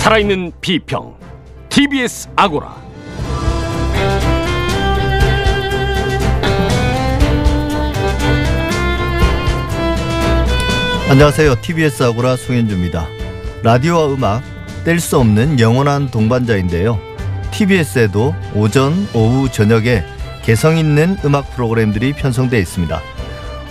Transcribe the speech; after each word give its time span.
살아있는 0.00 0.52
비평 0.62 1.14
TBS 1.68 2.30
아고라 2.34 2.74
안녕하세요. 11.10 11.60
TBS 11.60 12.02
아고라 12.04 12.36
송현주입니다. 12.36 13.06
라디오와 13.62 14.14
음악 14.14 14.42
뗄 14.84 15.00
수 15.00 15.18
없는 15.18 15.60
영원한 15.60 16.10
동반자인데요. 16.10 16.98
TBS에도 17.50 18.34
오전, 18.54 19.06
오후, 19.12 19.52
저녁에 19.52 20.02
개성 20.42 20.78
있는 20.78 21.18
음악 21.26 21.50
프로그램들이 21.50 22.14
편성되어 22.14 22.58
있습니다. 22.58 23.02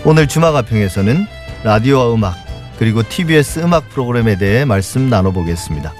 오늘 0.06 0.28
주마가평에서는 0.28 1.26
라디오와 1.64 2.14
음악 2.14 2.36
그리고 2.78 3.02
TBS 3.02 3.62
음악 3.62 3.90
프로그램에 3.90 4.38
대해 4.38 4.64
말씀 4.64 5.10
나눠보겠습니다. 5.10 5.92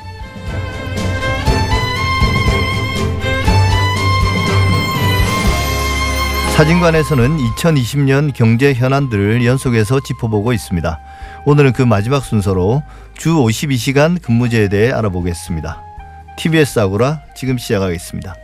사진관에서는 6.60 7.38
2020년 7.38 8.34
경제 8.34 8.74
현안들을 8.74 9.46
연속해서 9.46 10.02
짚어보고 10.02 10.52
있습니다. 10.52 11.00
오늘은 11.46 11.72
그 11.72 11.84
마지막 11.84 12.22
순서로 12.22 12.84
주 13.18 13.36
52시간 13.36 14.22
근무제에 14.22 14.68
대해 14.68 14.92
알아보겠습니다. 14.92 15.82
TBS 16.38 16.80
아고라 16.80 17.22
지금 17.34 17.58
시작하겠습니다. 17.58 18.36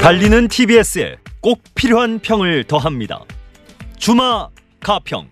달리는 0.00 0.48
TBS에 0.48 1.18
꼭 1.40 1.62
필요한 1.76 2.18
평을 2.18 2.64
더합니다. 2.64 3.20
주마 3.96 4.48
가평. 4.80 5.28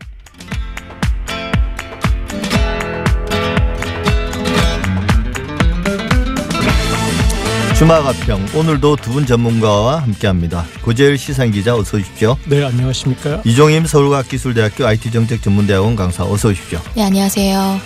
주마가평 7.81 8.48
오늘도 8.55 8.97
두 8.97 9.11
분 9.11 9.25
전문가와 9.25 10.03
함께합니다. 10.03 10.67
고재일 10.83 11.17
시상기자 11.17 11.75
어서 11.75 11.97
오십시오. 11.97 12.36
네, 12.47 12.62
안녕하십니까. 12.62 13.41
이종임 13.47 13.86
서울과학기술대학교 13.86 14.84
IT정책전문대학원 14.86 15.97
강사 15.97 16.25
어서 16.25 16.51
오십시오. 16.51 16.78
네, 16.95 17.05
안녕하세요. 17.05 17.81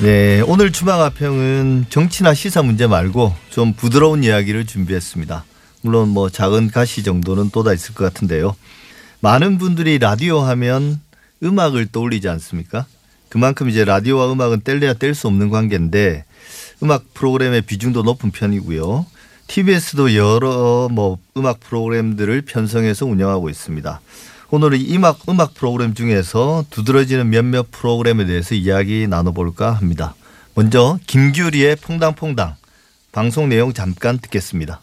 네, 0.00 0.40
오늘 0.48 0.72
주마가평은 0.72 1.86
정치나 1.90 2.34
시사 2.34 2.62
문제 2.62 2.88
말고 2.88 3.36
좀 3.50 3.72
부드러운 3.72 4.24
이야기를 4.24 4.66
준비했습니다. 4.66 5.44
물론 5.82 6.08
뭐 6.08 6.28
작은 6.28 6.72
가시 6.72 7.04
정도는 7.04 7.50
또다 7.50 7.72
있을 7.72 7.94
것 7.94 8.02
같은데요. 8.02 8.56
많은 9.20 9.58
분들이 9.58 10.00
라디오 10.00 10.40
하면 10.40 11.00
음악을 11.44 11.86
떠올리지 11.92 12.28
않습니까? 12.28 12.84
그만큼 13.28 13.70
이제 13.70 13.84
라디오와 13.84 14.32
음악은 14.32 14.62
뗄래야 14.64 14.94
뗄 14.94 15.14
수 15.14 15.28
없는 15.28 15.50
관계인데 15.50 16.24
음악 16.82 17.14
프로그램의 17.14 17.62
비중도 17.62 18.02
높은 18.02 18.32
편이고요. 18.32 19.06
TBS도 19.46 20.14
여러 20.14 20.88
뭐 20.90 21.18
음악 21.36 21.60
프로그램들을 21.60 22.42
편성해서 22.42 23.06
운영하고 23.06 23.48
있습니다. 23.48 24.00
오늘은 24.50 24.86
음악 24.92 25.20
음악 25.28 25.54
프로그램 25.54 25.94
중에서 25.94 26.64
두드러지는 26.70 27.30
몇몇 27.30 27.70
프로그램에 27.70 28.26
대해서 28.26 28.54
이야기 28.54 29.06
나눠볼까 29.08 29.72
합니다. 29.72 30.14
먼저 30.54 30.98
김규리의 31.06 31.76
퐁당퐁당 31.76 32.54
방송 33.12 33.48
내용 33.48 33.72
잠깐 33.72 34.18
듣겠습니다. 34.18 34.80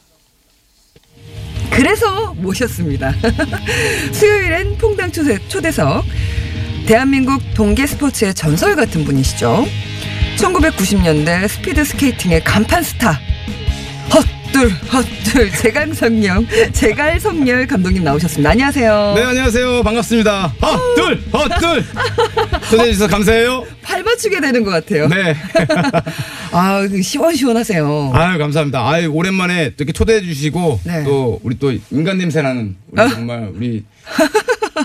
그래서 1.72 2.34
모셨습니다. 2.36 3.14
수요일엔 4.14 4.78
퐁당 4.78 5.12
초대, 5.12 5.40
초대석. 5.48 6.04
대한민국 6.86 7.42
동계 7.56 7.88
스포츠의 7.88 8.34
전설 8.34 8.76
같은 8.76 9.06
분이시죠. 9.06 9.66
1990년대 10.38 11.48
스피드 11.48 11.84
스케이팅의 11.84 12.44
간판 12.44 12.84
스타. 12.84 13.20
헛 14.14 14.43
둘, 14.54 14.70
헛둘, 14.70 15.52
제갈성렬, 15.58 16.46
제갈성렬 16.74 17.66
감독님 17.68 18.04
나오셨습니다. 18.04 18.52
안녕하세요. 18.52 19.14
네 19.16 19.24
안녕하세요 19.24 19.82
반갑습니다 19.84 20.54
헛둘 20.62 21.24
헛둘 21.34 21.84
초대해 22.70 22.92
주셔서 22.94 23.08
감사해요 23.08 23.66
팔 23.82 24.04
맞추게 24.04 24.40
되는 24.40 24.64
것 24.64 24.70
같아요. 24.72 25.08
네 25.08 25.36
아, 26.54 26.88
그 26.88 27.02
시원시원하세요. 27.02 28.12
아유 28.14 28.38
감사합니다 28.38 28.88
아유 28.88 29.10
오랜만에 29.12 29.70
또 29.72 29.84
이렇게 29.84 29.92
초대해 29.92 30.22
주시고 30.22 30.80
네. 30.84 31.04
또 31.04 31.40
우리 31.44 31.58
또 31.58 31.74
인간 31.92 32.20
냄새 32.20 32.42
나는 32.44 32.76
우리 32.92 33.10
정말 33.10 33.50
우리 33.56 33.84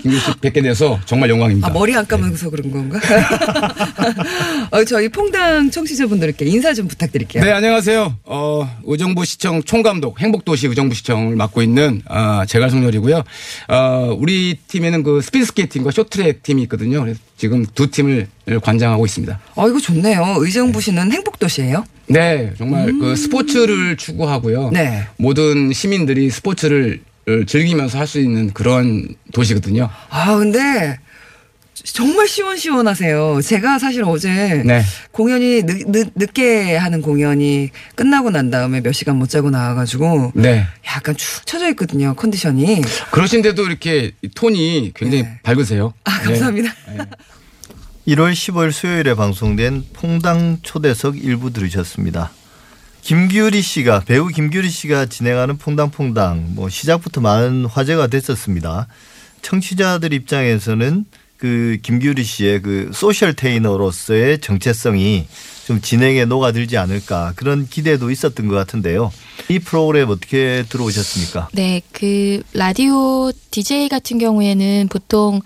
김규리 0.02 0.18
씨 0.18 0.32
뵙게 0.40 0.60
돼서 0.62 0.98
정말 1.06 1.30
영광입니다 1.30 1.68
아, 1.68 1.70
머리 1.70 1.94
안 1.94 2.06
감아서 2.06 2.50
그런 2.50 2.70
건가? 2.70 2.98
어, 4.70 4.84
저희 4.84 5.08
퐁당 5.08 5.70
청취자분들께 5.70 6.44
인사 6.46 6.74
좀 6.74 6.88
부탁드릴게요. 6.88 7.42
네 7.42 7.50
안녕하세요 7.52 8.16
어 8.24 8.68
의정부 8.84 9.24
시청 9.24 9.62
총감독 9.62 10.20
행복도시 10.20 10.66
의정부 10.66 10.94
시청을 10.94 11.36
맡고 11.36 11.62
있는 11.62 12.02
아 12.06 12.44
제갈성렬이고요 12.46 13.22
어 13.68 14.16
우리 14.18 14.58
팀에는 14.68 15.02
그 15.02 15.20
스피드 15.20 15.44
스케이팅과 15.46 15.90
쇼트트랙 15.90 16.42
팀이 16.42 16.62
있거든요 16.62 17.00
그래서 17.00 17.18
지금 17.36 17.64
두 17.74 17.90
팀을 17.90 18.28
관장하고 18.62 19.04
있습니다 19.06 19.38
어, 19.54 19.68
이거 19.68 19.78
좋네요. 19.80 20.36
의정부시는 20.38 21.12
행복도시예요 21.12 21.84
네, 22.10 22.54
정말 22.56 22.90
그 22.98 23.14
스포츠를 23.16 23.98
추구하고요. 23.98 24.68
음. 24.68 24.72
네. 24.72 25.06
모든 25.18 25.74
시민들이 25.74 26.30
스포츠를 26.30 27.00
어, 27.04 27.07
즐기면서 27.46 27.98
할 27.98 28.06
수 28.06 28.18
있는 28.20 28.52
그런 28.52 29.08
도시거든요. 29.32 29.88
아, 30.10 30.34
근데 30.36 30.98
정말 31.84 32.26
시원시원하세요. 32.26 33.40
제가 33.42 33.78
사실 33.78 34.02
어제 34.04 34.62
네. 34.64 34.82
공연이 35.12 35.62
늦, 35.62 35.84
늦, 35.90 36.08
늦 36.14 36.32
게 36.32 36.76
하는 36.76 37.02
공연이 37.02 37.70
끝나고 37.94 38.30
난 38.30 38.50
다음에 38.50 38.80
몇 38.80 38.92
시간 38.92 39.16
못 39.16 39.28
자고 39.28 39.50
나와가지고 39.50 40.32
네. 40.34 40.66
약간 40.86 41.16
축 41.16 41.46
처져 41.46 41.68
있거든요. 41.70 42.14
컨디션이. 42.14 42.82
그러신데도 43.10 43.62
이렇게 43.66 44.12
톤이 44.34 44.92
굉장히 44.94 45.22
네. 45.24 45.38
밝으세요. 45.42 45.92
아, 46.04 46.18
감사합니다. 46.20 46.72
네. 46.88 46.98
1월 48.08 48.32
15일 48.32 48.72
수요일에 48.72 49.14
방송된 49.14 49.84
퐁당 49.92 50.58
초대석 50.62 51.22
일부 51.22 51.52
들으셨습니다. 51.52 52.30
김규리 53.08 53.62
씨가 53.62 54.00
배우 54.00 54.28
김규리 54.28 54.68
씨가 54.68 55.06
진행하는 55.06 55.56
퐁당퐁당 55.56 56.48
뭐 56.54 56.68
시작부터 56.68 57.22
많은 57.22 57.64
화제가 57.64 58.08
됐었습니다. 58.08 58.86
청취자들 59.40 60.12
입장에서는 60.12 61.06
그 61.38 61.78
김규리 61.82 62.22
씨의 62.22 62.60
그 62.60 62.90
소셜 62.92 63.32
테이너로서의 63.32 64.42
정체성이 64.42 65.26
좀 65.66 65.80
진행에 65.80 66.26
녹아들지 66.26 66.76
않을까 66.76 67.32
그런 67.34 67.66
기대도 67.66 68.10
있었던 68.10 68.46
것 68.46 68.54
같은데요. 68.56 69.10
이 69.48 69.58
프로그램 69.58 70.10
어떻게 70.10 70.64
들어오셨습니까? 70.68 71.48
네, 71.54 71.80
그 71.92 72.42
라디오 72.52 73.32
DJ 73.50 73.88
같은 73.88 74.18
경우에는 74.18 74.88
보통 74.90 75.40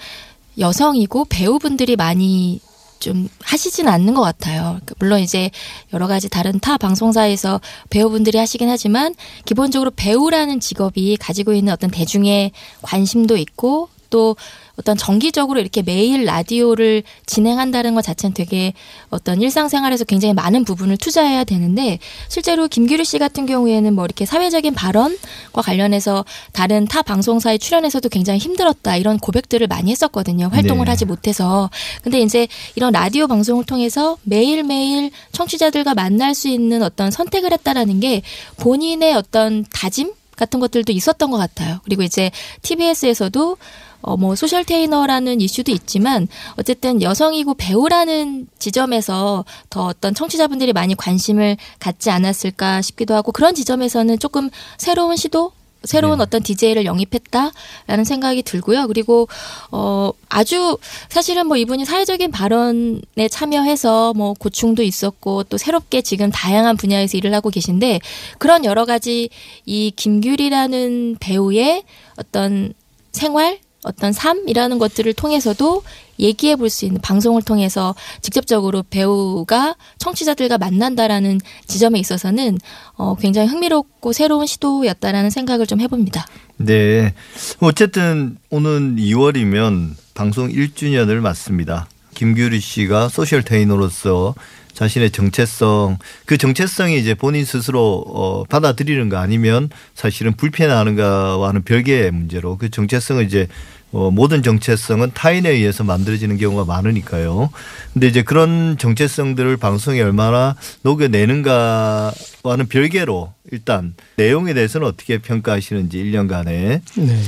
여성이고 0.58 1.26
배우분들이 1.26 1.94
많이 1.94 2.60
좀 3.02 3.28
하시진 3.42 3.88
않는 3.88 4.14
것 4.14 4.22
같아요. 4.22 4.78
그 4.86 4.94
물론 5.00 5.20
이제 5.20 5.50
여러 5.92 6.06
가지 6.06 6.28
다른 6.28 6.60
타 6.60 6.78
방송사에서 6.78 7.60
배우분들이 7.90 8.38
하시긴 8.38 8.68
하지만 8.68 9.14
기본적으로 9.44 9.90
배우라는 9.90 10.60
직업이 10.60 11.16
가지고 11.16 11.52
있는 11.52 11.72
어떤 11.72 11.90
대중의 11.90 12.52
관심도 12.80 13.36
있고 13.36 13.88
또 14.12 14.36
어떤 14.76 14.96
정기적으로 14.96 15.58
이렇게 15.60 15.82
매일 15.82 16.24
라디오를 16.24 17.02
진행한다는 17.26 17.94
것 17.94 18.02
자체는 18.02 18.34
되게 18.34 18.74
어떤 19.10 19.40
일상생활에서 19.40 20.04
굉장히 20.04 20.34
많은 20.34 20.64
부분을 20.64 20.96
투자해야 20.96 21.44
되는데 21.44 21.98
실제로 22.28 22.68
김규리 22.68 23.04
씨 23.04 23.18
같은 23.18 23.46
경우에는 23.46 23.94
뭐 23.94 24.04
이렇게 24.04 24.24
사회적인 24.24 24.74
발언과 24.74 25.62
관련해서 25.62 26.24
다른 26.52 26.86
타 26.86 27.02
방송사에 27.02 27.58
출연해서도 27.58 28.08
굉장히 28.08 28.38
힘들었다 28.38 28.96
이런 28.96 29.18
고백들을 29.18 29.66
많이 29.66 29.90
했었거든요. 29.90 30.48
활동을 30.52 30.84
네. 30.84 30.90
하지 30.90 31.04
못해서. 31.04 31.70
근데 32.02 32.20
이제 32.20 32.48
이런 32.74 32.92
라디오 32.92 33.26
방송을 33.26 33.64
통해서 33.64 34.18
매일매일 34.24 35.10
청취자들과 35.32 35.94
만날 35.94 36.34
수 36.34 36.48
있는 36.48 36.82
어떤 36.82 37.10
선택을 37.10 37.52
했다라는 37.52 38.00
게 38.00 38.22
본인의 38.58 39.14
어떤 39.14 39.64
다짐 39.72 40.12
같은 40.36 40.60
것들도 40.60 40.92
있었던 40.92 41.30
것 41.30 41.36
같아요. 41.36 41.78
그리고 41.84 42.02
이제 42.02 42.30
TBS에서도 42.62 43.56
어, 44.02 44.16
뭐, 44.16 44.34
소셜 44.34 44.64
테이너라는 44.64 45.40
이슈도 45.40 45.72
있지만, 45.72 46.28
어쨌든 46.56 47.02
여성이고 47.02 47.54
배우라는 47.54 48.48
지점에서 48.58 49.44
더 49.70 49.86
어떤 49.86 50.14
청취자분들이 50.14 50.72
많이 50.72 50.94
관심을 50.94 51.56
갖지 51.78 52.10
않았을까 52.10 52.82
싶기도 52.82 53.14
하고, 53.14 53.32
그런 53.32 53.54
지점에서는 53.54 54.18
조금 54.18 54.50
새로운 54.76 55.16
시도? 55.16 55.52
새로운 55.84 56.18
네. 56.18 56.22
어떤 56.22 56.42
DJ를 56.42 56.84
영입했다라는 56.84 58.04
생각이 58.04 58.42
들고요. 58.42 58.86
그리고 58.86 59.28
어 59.70 60.10
아주 60.28 60.78
사실은 61.08 61.46
뭐 61.46 61.56
이분이 61.56 61.84
사회적인 61.84 62.30
발언에 62.30 63.28
참여해서 63.30 64.14
뭐 64.14 64.34
고충도 64.34 64.82
있었고 64.82 65.44
또 65.44 65.58
새롭게 65.58 66.02
지금 66.02 66.30
다양한 66.30 66.76
분야에서 66.76 67.16
일을 67.18 67.34
하고 67.34 67.50
계신데 67.50 68.00
그런 68.38 68.64
여러 68.64 68.84
가지 68.84 69.28
이 69.66 69.92
김규리라는 69.94 71.16
배우의 71.20 71.84
어떤 72.16 72.72
생활 73.12 73.58
어떤 73.84 74.12
삶이라는 74.12 74.78
것들을 74.78 75.12
통해서도 75.14 75.82
얘기해 76.18 76.56
볼 76.56 76.70
수 76.70 76.84
있는 76.84 77.00
방송을 77.00 77.42
통해서 77.42 77.94
직접적으로 78.20 78.84
배우가 78.88 79.76
청취자들과 79.98 80.58
만난다라는 80.58 81.40
지점에 81.66 81.98
있어서는 81.98 82.58
어, 82.94 83.16
굉장히 83.16 83.48
흥미롭고 83.48 84.12
새로운 84.12 84.46
시도였다라는 84.46 85.30
생각을 85.30 85.66
좀 85.66 85.80
해봅니다. 85.80 86.26
네. 86.56 87.14
어쨌든 87.60 88.36
오는 88.50 88.96
2월이면 88.96 89.90
방송 90.14 90.48
1주년을 90.48 91.16
맞습니다. 91.16 91.88
김규리 92.14 92.60
씨가 92.60 93.08
소셜 93.08 93.42
테이너로서 93.42 94.34
자신의 94.74 95.10
정체성, 95.10 95.98
그 96.24 96.36
정체성이 96.36 96.98
이제 96.98 97.14
본인 97.14 97.44
스스로 97.44 98.04
어, 98.06 98.44
받아들이는가 98.44 99.20
아니면 99.20 99.68
사실은 99.94 100.32
불편해하는가와는 100.34 101.62
별개의 101.62 102.10
문제로 102.10 102.56
그 102.56 102.70
정체성을 102.70 103.24
이제 103.24 103.48
어, 103.92 104.10
모든 104.10 104.42
정체성은 104.42 105.12
타인에 105.12 105.50
의해서 105.50 105.84
만들어지는 105.84 106.38
경우가 106.38 106.64
많으니까요. 106.64 107.50
근데 107.92 108.06
이제 108.06 108.22
그런 108.22 108.78
정체성들을 108.78 109.58
방송에 109.58 110.00
얼마나 110.00 110.56
녹여내는가와는 110.82 112.68
별개로 112.70 113.34
일단 113.50 113.94
내용에 114.16 114.54
대해서는 114.54 114.86
어떻게 114.86 115.18
평가하시는지 115.18 115.98
1년간에. 115.98 116.80
네. 116.96 117.20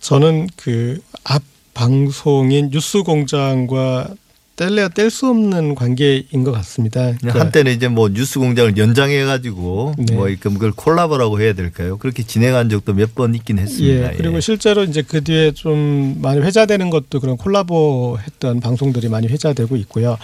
저는 0.00 0.48
그 0.56 1.00
앞 1.24 1.42
방송인 1.74 2.70
뉴스 2.70 3.02
공장과 3.02 4.08
뗄래야 4.56 4.88
뗄 4.88 5.10
수 5.10 5.28
없는 5.28 5.74
관계인 5.74 6.44
것 6.44 6.52
같습니다. 6.52 7.12
그러니까 7.18 7.40
한때는 7.40 7.72
이제 7.72 7.88
뭐 7.88 8.08
뉴스 8.08 8.38
공장을 8.38 8.76
연장해가지고 8.76 9.94
네. 9.98 10.14
뭐 10.14 10.28
이렇게 10.28 10.48
그걸 10.48 10.70
콜라보라고 10.72 11.40
해야 11.40 11.52
될까요? 11.54 11.96
그렇게 11.98 12.22
진행한 12.22 12.68
적도 12.68 12.92
몇 12.94 13.14
번 13.14 13.34
있긴 13.34 13.58
했습니다. 13.58 14.12
예, 14.12 14.16
그리고 14.16 14.36
예. 14.36 14.40
실제로 14.40 14.82
이제 14.84 15.02
그 15.02 15.22
뒤에 15.24 15.52
좀 15.52 16.18
많이 16.20 16.40
회자되는 16.40 16.90
것도 16.90 17.20
그런 17.20 17.36
콜라보 17.36 18.18
했던 18.24 18.60
방송들이 18.60 19.08
많이 19.08 19.26
회자되고 19.28 19.76
있고요. 19.76 20.18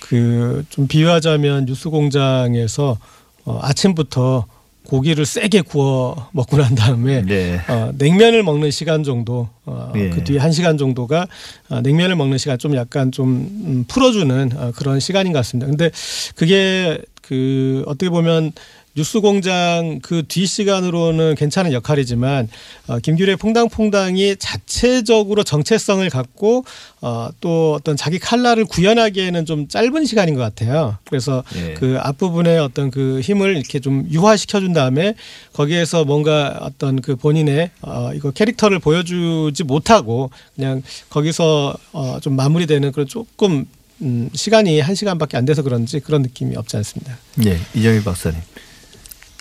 그 0.00 0.64
좀 0.70 0.86
비유하자면 0.86 1.66
뉴스 1.66 1.88
공장에서 1.88 2.98
어, 3.44 3.58
아침부터 3.62 4.46
고기를 4.86 5.26
세게 5.26 5.62
구워 5.62 6.28
먹고 6.32 6.56
난 6.56 6.74
다음에 6.74 7.22
네. 7.22 7.60
어, 7.68 7.90
냉면을 7.96 8.42
먹는 8.42 8.70
시간 8.70 9.02
정도 9.02 9.48
어, 9.64 9.92
예. 9.96 10.10
그 10.10 10.24
뒤에 10.24 10.38
한 10.38 10.52
시간 10.52 10.78
정도가 10.78 11.26
어, 11.68 11.80
냉면을 11.80 12.16
먹는 12.16 12.38
시간 12.38 12.58
좀 12.58 12.74
약간 12.76 13.12
좀 13.12 13.48
음, 13.66 13.84
풀어주는 13.88 14.50
어, 14.56 14.72
그런 14.76 15.00
시간인 15.00 15.32
것 15.32 15.40
같습니다. 15.40 15.66
근데 15.66 15.90
그게 16.36 16.98
그 17.22 17.82
어떻게 17.86 18.08
보면 18.08 18.52
뉴스공장 18.96 20.00
그 20.02 20.22
뒤 20.26 20.46
시간으로는 20.46 21.34
괜찮은 21.34 21.72
역할이지만 21.72 22.48
어, 22.88 22.98
김규리의 22.98 23.36
퐁당퐁당이 23.36 24.36
자체적으로 24.38 25.44
정체성을 25.44 26.08
갖고 26.10 26.64
어, 27.00 27.28
또 27.40 27.74
어떤 27.74 27.96
자기 27.96 28.18
칼라를 28.18 28.64
구현하기에는 28.64 29.44
좀 29.44 29.68
짧은 29.68 30.04
시간인 30.06 30.34
것 30.34 30.40
같아요. 30.40 30.96
그래서 31.08 31.44
예. 31.56 31.74
그 31.74 31.98
앞부분에 32.00 32.58
어떤 32.58 32.90
그 32.90 33.20
힘을 33.20 33.56
이렇게 33.56 33.78
좀 33.78 34.08
유화시켜 34.10 34.60
준 34.60 34.72
다음에 34.72 35.14
거기에서 35.52 36.04
뭔가 36.04 36.58
어떤 36.62 37.00
그 37.00 37.16
본인의 37.16 37.70
어 37.82 38.10
이거 38.14 38.30
캐릭터를 38.30 38.78
보여주지 38.78 39.62
못하고 39.64 40.30
그냥 40.54 40.82
거기서 41.10 41.74
어 41.92 42.16
좀 42.22 42.34
마무리되는 42.34 42.92
그런 42.92 43.06
조금 43.06 43.66
음 44.00 44.30
시간이 44.32 44.80
한 44.80 44.94
시간밖에 44.94 45.36
안 45.36 45.44
돼서 45.44 45.62
그런지 45.62 46.00
그런 46.00 46.22
느낌이 46.22 46.56
없지 46.56 46.76
않습니다. 46.78 47.18
예, 47.44 47.58
이정희 47.74 48.02
박사님. 48.02 48.40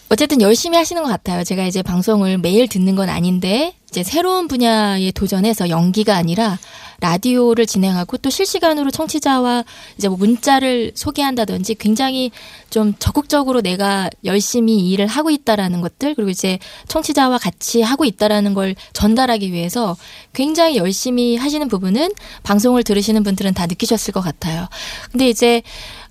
어쨌든 0.10 0.42
열심히 0.42 0.78
하시는 0.78 1.02
것 1.02 1.10
같아요. 1.10 1.44
제가 1.44 1.66
이제 1.66 1.82
방송을 1.82 2.38
매일 2.38 2.68
듣는 2.68 2.96
건 2.96 3.10
아닌데 3.10 3.74
이제 3.96 4.04
새로운 4.04 4.50
분야에 4.50 5.12
도전해서 5.12 5.70
연기가 5.70 6.18
아니라 6.18 6.60
라디오를 7.00 7.66
진행하고 7.66 8.18
또 8.18 8.30
실시간으로 8.30 8.92
청취자와 8.92 9.64
이제 9.98 10.10
뭐 10.10 10.18
문자를 10.18 10.92
소개한다든지 10.96 11.76
굉장히 11.76 12.32
좀 12.70 12.94
적극적으로 13.00 13.62
내가 13.62 14.10
열심히 14.26 14.90
일을 14.90 15.08
하고 15.08 15.30
있다라는 15.30 15.80
것들 15.80 16.14
그리고 16.16 16.30
이제 16.30 16.60
청취자와 16.90 17.38
같이 17.38 17.82
하고 17.82 18.04
있다라는 18.04 18.54
걸 18.54 18.76
전달하기 18.92 19.54
위해서 19.54 19.96
굉장히 20.34 20.76
열심히 20.76 21.38
하시는 21.38 21.66
부분은 21.70 22.12
방송을 22.44 22.84
들으시는 22.84 23.24
분들은 23.24 23.54
다 23.54 23.66
느끼셨을 23.66 24.14
것 24.14 24.20
같아요. 24.20 24.68
근데 25.10 25.30
이제 25.30 25.62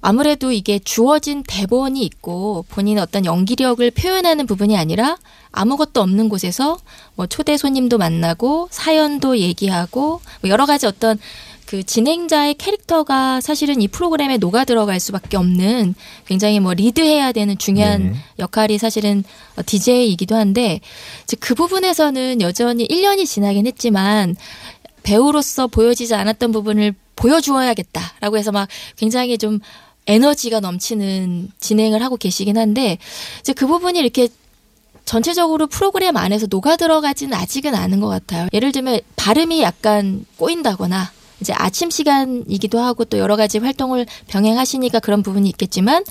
아무래도 0.00 0.52
이게 0.52 0.78
주어진 0.78 1.42
대본이 1.46 2.02
있고 2.02 2.64
본인의 2.70 3.02
어떤 3.02 3.26
연기력을 3.26 3.90
표현하는 3.90 4.46
부분이 4.46 4.76
아니라 4.76 5.16
아무것도 5.54 6.00
없는 6.00 6.28
곳에서 6.28 6.78
뭐 7.14 7.26
초대 7.26 7.56
손님도 7.56 7.98
만나고 7.98 8.68
사연도 8.70 9.38
얘기하고 9.38 10.20
뭐 10.42 10.50
여러 10.50 10.66
가지 10.66 10.86
어떤 10.86 11.18
그 11.66 11.82
진행자의 11.82 12.54
캐릭터가 12.54 13.40
사실은 13.40 13.80
이 13.80 13.88
프로그램에 13.88 14.36
녹아 14.36 14.64
들어갈 14.64 15.00
수밖에 15.00 15.36
없는 15.36 15.94
굉장히 16.26 16.60
뭐 16.60 16.74
리드해야 16.74 17.32
되는 17.32 17.56
중요한 17.56 18.12
네. 18.12 18.18
역할이 18.38 18.78
사실은 18.78 19.24
DJ이기도 19.64 20.36
한데 20.36 20.80
이제 21.24 21.36
그 21.40 21.54
부분에서는 21.54 22.42
여전히 22.42 22.86
1년이 22.86 23.26
지나긴 23.26 23.66
했지만 23.66 24.36
배우로서 25.02 25.66
보여지지 25.66 26.14
않았던 26.14 26.52
부분을 26.52 26.94
보여주어야겠다라고 27.16 28.36
해서 28.36 28.52
막 28.52 28.68
굉장히 28.96 29.38
좀 29.38 29.60
에너지가 30.06 30.60
넘치는 30.60 31.50
진행을 31.60 32.02
하고 32.02 32.16
계시긴 32.16 32.58
한데 32.58 32.98
이제 33.40 33.52
그 33.52 33.66
부분이 33.66 33.98
이렇게 33.98 34.28
전체적으로 35.04 35.66
프로그램 35.66 36.16
안에서 36.16 36.46
녹아 36.48 36.76
들어가지는 36.76 37.36
아직은 37.36 37.74
않은 37.74 38.00
것 38.00 38.08
같아요. 38.08 38.48
예를 38.52 38.72
들면 38.72 39.00
발음이 39.16 39.62
약간 39.62 40.24
꼬인다거나 40.38 41.10
이제 41.40 41.52
아침 41.56 41.90
시간이기도 41.90 42.78
하고 42.78 43.04
또 43.04 43.18
여러 43.18 43.36
가지 43.36 43.58
활동을 43.58 44.06
병행하시니까 44.28 45.00
그런 45.00 45.22
부분이 45.22 45.48
있겠지만 45.50 46.04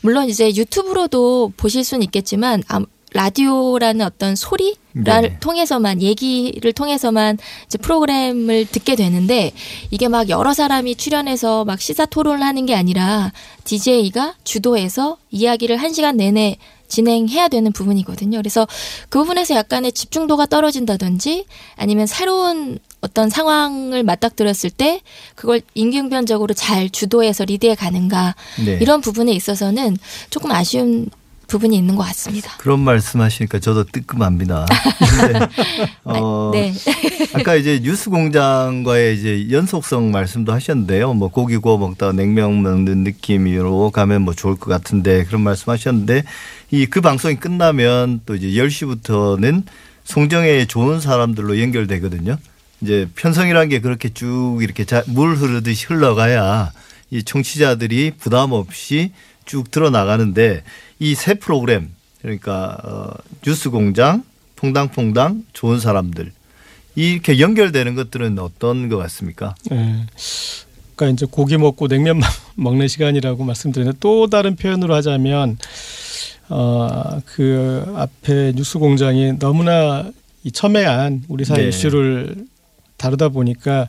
물론 0.00 0.28
이제 0.28 0.48
유튜브로도 0.54 1.52
보실 1.56 1.84
수는 1.84 2.02
있겠지만 2.02 2.62
아, 2.68 2.80
라디오라는 3.14 4.04
어떤 4.04 4.34
소리를 4.34 4.74
네. 4.94 5.36
통해서만 5.40 6.00
얘기를 6.02 6.72
통해서만 6.72 7.38
이제 7.66 7.78
프로그램을 7.78 8.66
듣게 8.66 8.96
되는데 8.96 9.52
이게 9.90 10.08
막 10.08 10.28
여러 10.28 10.54
사람이 10.54 10.96
출연해서 10.96 11.64
막 11.64 11.80
시사 11.80 12.06
토론을 12.06 12.42
하는 12.42 12.66
게 12.66 12.74
아니라 12.74 13.32
DJ가 13.64 14.34
주도해서 14.44 15.18
이야기를 15.30 15.76
한 15.76 15.92
시간 15.92 16.16
내내 16.16 16.56
진행해야 16.92 17.48
되는 17.48 17.72
부분이거든요. 17.72 18.36
그래서 18.36 18.68
그 19.08 19.18
부분에서 19.20 19.54
약간의 19.54 19.92
집중도가 19.92 20.44
떨어진다든지 20.46 21.46
아니면 21.76 22.06
새로운 22.06 22.78
어떤 23.00 23.30
상황을 23.30 24.02
맞닥뜨렸을 24.02 24.70
때 24.70 25.00
그걸 25.34 25.62
임기응변적으로 25.74 26.52
잘 26.52 26.90
주도해서 26.90 27.44
리드해 27.46 27.74
가는가 27.74 28.34
네. 28.64 28.78
이런 28.80 29.00
부분에 29.00 29.32
있어서는 29.32 29.96
조금 30.28 30.52
아쉬운 30.52 31.08
부분이 31.52 31.76
있는 31.76 31.96
것 31.96 32.02
같습니다. 32.04 32.56
그런 32.56 32.80
말씀하시니까 32.80 33.58
저도 33.58 33.84
뜨끔합니다. 33.84 34.64
근데 35.20 35.46
어, 36.04 36.50
네. 36.54 36.72
아까 37.34 37.54
이제 37.56 37.78
뉴스 37.82 38.08
공장과의 38.08 39.18
이제 39.18 39.48
연속성 39.50 40.10
말씀도 40.10 40.50
하셨는데요. 40.52 41.12
뭐 41.12 41.28
고기 41.28 41.58
구워 41.58 41.76
먹다가 41.76 42.12
냉면 42.12 42.62
먹는 42.62 43.04
느낌으로 43.04 43.90
가면 43.90 44.22
뭐 44.22 44.32
좋을 44.34 44.56
것 44.56 44.70
같은데 44.70 45.24
그런 45.24 45.42
말씀하셨는데 45.42 46.24
이 46.70 46.86
그 46.86 47.00
방송이 47.02 47.36
끝나면 47.36 48.20
또 48.24 48.34
이제 48.34 48.46
10시부터는 48.48 49.64
송정의 50.04 50.66
좋은 50.66 51.00
사람들로 51.00 51.60
연결되거든요. 51.60 52.38
이제 52.80 53.08
편성이라는 53.14 53.68
게 53.68 53.80
그렇게 53.80 54.08
쭉 54.08 54.58
이렇게 54.62 54.84
자- 54.84 55.04
물 55.06 55.36
흐르듯이 55.36 55.86
흘러가야 55.86 56.72
이 57.10 57.22
청취자들이 57.22 58.12
부담 58.18 58.52
없이 58.52 59.12
쭉 59.44 59.70
들어나가는데 59.70 60.62
이새 61.02 61.34
프로그램 61.34 61.90
그러니까 62.20 62.78
어, 62.84 63.10
뉴스 63.44 63.70
공장, 63.70 64.22
퐁당퐁당, 64.54 65.44
좋은 65.52 65.80
사람들 65.80 66.30
이렇게 66.94 67.40
연결되는 67.40 67.96
것들은 67.96 68.38
어떤 68.38 68.88
것 68.88 68.98
같습니까? 68.98 69.56
예. 69.72 70.06
그러니까 70.94 71.14
이제 71.14 71.26
고기 71.28 71.56
먹고 71.56 71.88
냉면 71.88 72.20
먹는 72.54 72.86
시간이라고 72.86 73.42
말씀드렸는데 73.42 73.98
또 73.98 74.28
다른 74.28 74.54
표현으로 74.54 74.94
하자면 74.94 75.58
어그 76.48 77.94
앞에 77.96 78.52
뉴스 78.54 78.78
공장이 78.78 79.40
너무나 79.40 80.08
이 80.44 80.52
첨예한 80.52 81.24
우리 81.26 81.44
사회 81.44 81.62
네. 81.62 81.68
이슈를 81.68 82.46
다루다 82.96 83.30
보니까 83.30 83.88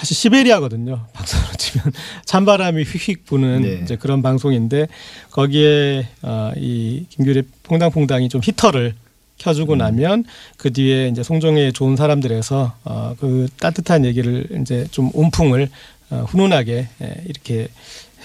사실 0.00 0.16
시베리아거든요. 0.16 1.06
방송으로 1.12 1.52
치면 1.58 1.92
찬바람이 2.24 2.84
휙휙 2.84 3.26
부는 3.26 3.60
네. 3.62 3.80
이제 3.82 3.96
그런 3.96 4.22
방송인데 4.22 4.88
거기에 5.30 6.08
어 6.22 6.52
이 6.56 7.04
김규리 7.10 7.42
퐁당퐁당이 7.64 8.30
좀 8.30 8.40
히터를 8.42 8.94
켜주고 9.36 9.76
나면 9.76 10.24
그 10.56 10.72
뒤에 10.72 11.08
이제 11.08 11.22
송정의 11.22 11.72
좋은 11.74 11.96
사람들에서 11.96 12.74
어, 12.84 13.14
그 13.20 13.46
따뜻한 13.60 14.04
얘기를 14.06 14.46
이제 14.60 14.86
좀 14.90 15.10
온풍을 15.12 15.68
어, 16.10 16.24
훈훈하게 16.28 16.88
예, 17.02 17.14
이렇게 17.26 17.68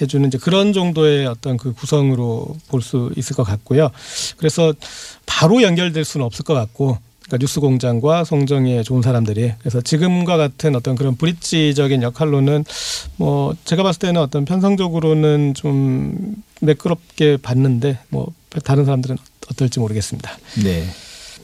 해주는 0.01 0.27
이제 0.27 0.37
그런 0.37 0.71
정도의 0.73 1.25
어떤 1.27 1.57
그 1.57 1.73
구성으로 1.73 2.55
볼 2.69 2.81
수 2.81 3.11
있을 3.17 3.35
것 3.35 3.43
같고요. 3.43 3.91
그래서 4.37 4.73
바로 5.25 5.61
연결될 5.61 6.03
수는 6.05 6.25
없을 6.25 6.43
것 6.45 6.53
같고 6.53 6.97
그러니까 7.25 7.37
뉴스공장과 7.43 8.23
송정의 8.23 8.83
좋은 8.83 9.01
사람들이 9.01 9.53
그래서 9.59 9.81
지금과 9.81 10.37
같은 10.37 10.75
어떤 10.75 10.95
그런 10.95 11.15
브릿지적인 11.15 12.03
역할로는 12.03 12.65
뭐 13.17 13.55
제가 13.65 13.83
봤을 13.83 13.99
때는 13.99 14.21
어떤 14.21 14.45
편성적으로는 14.45 15.53
좀 15.55 16.35
매끄럽게 16.61 17.37
봤는데 17.37 17.99
뭐 18.09 18.27
다른 18.63 18.85
사람들은 18.85 19.17
어떨지 19.51 19.79
모르겠습니다. 19.79 20.37
네. 20.63 20.85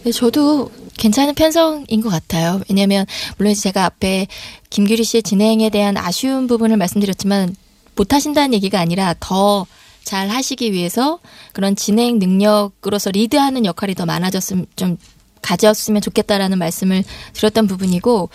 네, 0.03 0.11
저도 0.11 0.71
괜찮은 0.97 1.35
편성인 1.35 2.01
것 2.01 2.09
같아요. 2.09 2.61
왜냐하면 2.69 3.05
물론 3.37 3.53
제가 3.53 3.85
앞에 3.85 4.27
김규리 4.69 5.03
씨의 5.03 5.23
진행에 5.23 5.69
대한 5.69 5.97
아쉬운 5.97 6.47
부분을 6.47 6.77
말씀드렸지만 6.77 7.55
못하신다는 7.95 8.53
얘기가 8.53 8.79
아니라 8.79 9.13
더 9.19 9.67
잘 10.03 10.29
하시기 10.29 10.71
위해서 10.71 11.19
그런 11.53 11.75
진행 11.75 12.19
능력으로서 12.19 13.11
리드하는 13.11 13.65
역할이 13.65 13.95
더 13.95 14.05
많아졌으면 14.05 14.65
좀 14.75 14.97
가졌으면 15.41 16.01
좋겠다라는 16.01 16.57
말씀을 16.59 17.03
드렸던 17.33 17.67
부분이고 17.67 18.29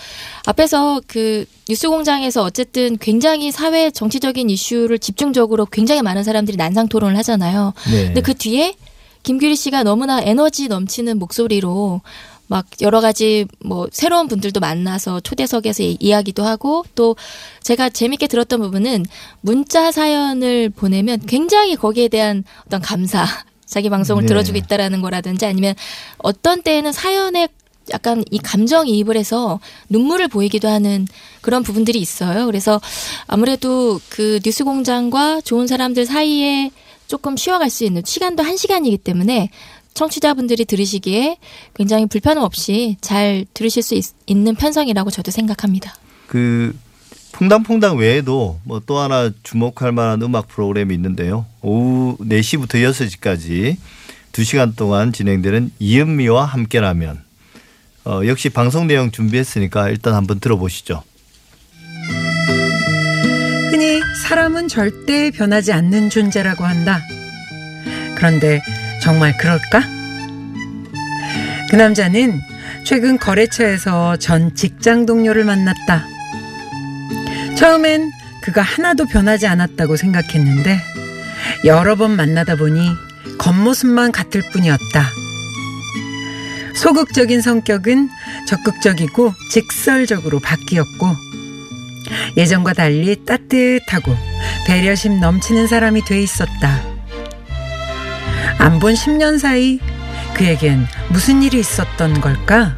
앞에서 0.47 1.01
그 1.07 1.45
뉴스 1.69 1.89
공장에서 1.89 2.43
어쨌든 2.43 2.97
굉장히 2.99 3.51
사회 3.51 3.91
정치적인 3.91 4.51
이슈를 4.51 4.99
집중적으로 4.99 5.67
굉장히 5.67 6.03
많은 6.03 6.25
사람들이 6.25 6.57
난상 6.57 6.89
토론을 6.89 7.17
하잖아요. 7.19 7.73
네. 7.91 8.05
근데 8.07 8.21
그 8.21 8.35
뒤에 8.35 8.75
김규리 9.23 9.57
씨가 9.57 9.83
너무나 9.83 10.21
에너지 10.21 10.69
넘치는 10.69 11.19
목소리로 11.19 12.01
막 12.49 12.65
여러 12.81 13.01
가지 13.01 13.45
뭐 13.59 13.89
새로운 13.91 14.29
분들도 14.29 14.61
만나서 14.61 15.19
초대석에서 15.19 15.83
이- 15.83 15.97
이야기도 15.99 16.45
하고 16.45 16.85
또 16.95 17.17
제가 17.65 17.89
재밌게 17.89 18.29
들었던 18.29 18.61
부분은 18.61 19.05
문자 19.41 19.91
사연을 19.91 20.71
보내면 20.71 21.19
굉장히 21.27 21.75
거기에 21.75 22.07
대한 22.07 22.45
어떤 22.67 22.81
감사 22.81 23.27
자기 23.67 23.91
방송을 23.91 24.23
네. 24.23 24.27
들어주고 24.27 24.57
있다라는 24.59 25.03
거라든지 25.03 25.45
아니면 25.45 25.75
어떤 26.19 26.63
때에는 26.63 26.93
사연에 26.93 27.49
약간 27.91 28.25
이 28.31 28.39
감정 28.39 28.89
이입을 28.89 29.17
해서 29.17 29.61
눈물을 29.89 30.29
보이기도 30.29 30.69
하는 30.69 31.07
그런 31.41 31.63
부분들이 31.63 32.01
있어요. 32.01 32.47
그래서 32.47 32.81
아무래도 33.27 34.01
그 34.09 34.41
뉴스 34.43 34.65
공장과 34.65 35.41
좋은 35.43 35.67
사람들 35.67 36.07
사이에 36.07 36.71
조금 37.07 37.37
쉬어갈 37.37 37.71
수 37.71 37.85
있는 37.85 38.03
시간도 38.05 38.43
한 38.43 38.57
시간이기 38.57 38.99
때문에 38.99 39.51
청취자분들이 39.95 40.65
들으시기에 40.65 41.39
굉장히 41.75 42.07
불편함 42.07 42.43
없이 42.43 42.97
잘 43.01 43.47
들으실 43.55 43.83
수 43.83 43.95
있, 43.95 44.05
는 44.29 44.55
편성이라고 44.55 45.11
저도 45.11 45.31
생각합니다. 45.31 45.95
그 46.27 46.77
퐁당퐁당 47.37 47.99
외에도 47.99 48.59
뭐 48.65 48.81
또 48.87 48.99
하나 48.99 49.31
주목할 49.43 49.93
만한 49.93 50.23
음악 50.23 50.49
프로그램이 50.49 50.95
있는데요. 50.95 51.45
오후 51.61 52.17
4시부터 52.21 52.75
6시까지 52.77 53.77
2시간 54.33 54.77
동안 54.77 55.13
진행되는 55.13 55.71
이은미와 55.79 56.45
함께라면 56.45 57.23
어, 58.05 58.21
역시 58.27 58.49
방송 58.49 58.87
내용 58.87 59.11
준비했으니까 59.11 59.89
일단 59.89 60.15
한번 60.15 60.39
들어보시죠. 60.41 61.03
흔히 63.71 64.01
사람은 64.29 64.69
절대 64.69 65.31
변하지 65.33 65.73
않는 65.73 66.11
존재라고 66.11 66.65
한다. 66.65 67.01
그런데 68.15 68.61
정말 69.03 69.37
그럴까? 69.37 69.83
그 71.71 71.77
남자는 71.77 72.41
최근 72.85 73.19
거래처에서 73.19 74.17
전 74.19 74.55
직장 74.55 75.05
동료를 75.07 75.45
만났다. 75.45 76.16
처음엔 77.57 78.13
그가 78.43 78.63
하나도 78.63 79.07
변하지 79.07 79.47
않았다고 79.47 79.97
생각했는데 79.97 80.79
여러 81.65 81.97
번 81.97 82.15
만나다 82.17 82.57
보니 82.57 82.91
겉모습만 83.39 84.13
같을 84.13 84.43
뿐이었다. 84.53 85.11
소극적인 86.75 87.41
성격은 87.41 88.09
적극적이고 88.47 89.33
직설적으로 89.51 90.39
바뀌었고 90.41 91.17
예전과 92.37 92.75
달리 92.75 93.25
따뜻하고 93.25 94.15
배려심 94.67 95.21
넘치는 95.21 95.67
사람이 95.67 96.05
돼 96.05 96.21
있었다. 96.23 96.81
안 98.59 98.79
본 98.79 98.95
10년 98.95 99.39
사이 99.39 99.81
그에겐 100.35 100.87
무슨 101.09 101.43
일이 101.43 101.59
있었던 101.59 102.21
걸까? 102.21 102.77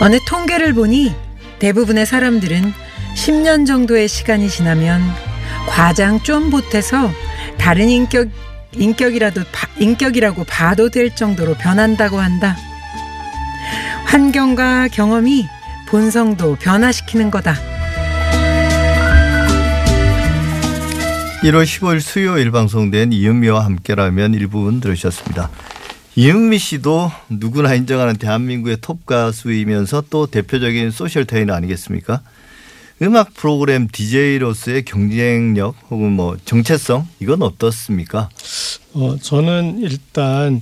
어느 0.00 0.18
통계를 0.26 0.72
보니 0.72 1.14
대부분의 1.64 2.04
사람들은 2.04 2.74
10년 3.16 3.66
정도의 3.66 4.06
시간이 4.06 4.50
지나면 4.50 5.00
과장 5.66 6.20
좀 6.20 6.50
보태서 6.50 7.10
다른 7.56 7.88
인격 7.88 8.28
인격이라도 8.76 9.44
바- 9.50 9.68
인격이라고 9.78 10.44
봐도 10.44 10.90
될 10.90 11.16
정도로 11.16 11.54
변한다고 11.54 12.18
한다. 12.18 12.54
환경과 14.04 14.88
경험이 14.88 15.46
본성도 15.88 16.56
변화시키는 16.56 17.30
거다. 17.30 17.54
1월 21.44 21.64
15일 21.64 22.00
수요일 22.00 22.50
방송된 22.50 23.10
이은미와 23.14 23.64
함께라면 23.64 24.34
일부분 24.34 24.80
들으셨습니다. 24.80 25.48
이은미 26.16 26.58
씨도 26.58 27.10
누구나 27.28 27.74
인정하는 27.74 28.16
대한민국의 28.16 28.78
톱 28.80 29.04
가수이면서 29.04 30.04
또 30.10 30.26
대표적인 30.26 30.90
소셜 30.92 31.24
테이너 31.24 31.54
아니겠습니까? 31.54 32.20
음악 33.02 33.34
프로그램 33.34 33.88
DJ로서의 33.90 34.84
경쟁력 34.84 35.74
혹은 35.90 36.12
뭐 36.12 36.36
정체성 36.44 37.08
이건 37.18 37.42
어떻습니까? 37.42 38.28
어, 38.92 39.16
저는 39.20 39.80
일단 39.80 40.60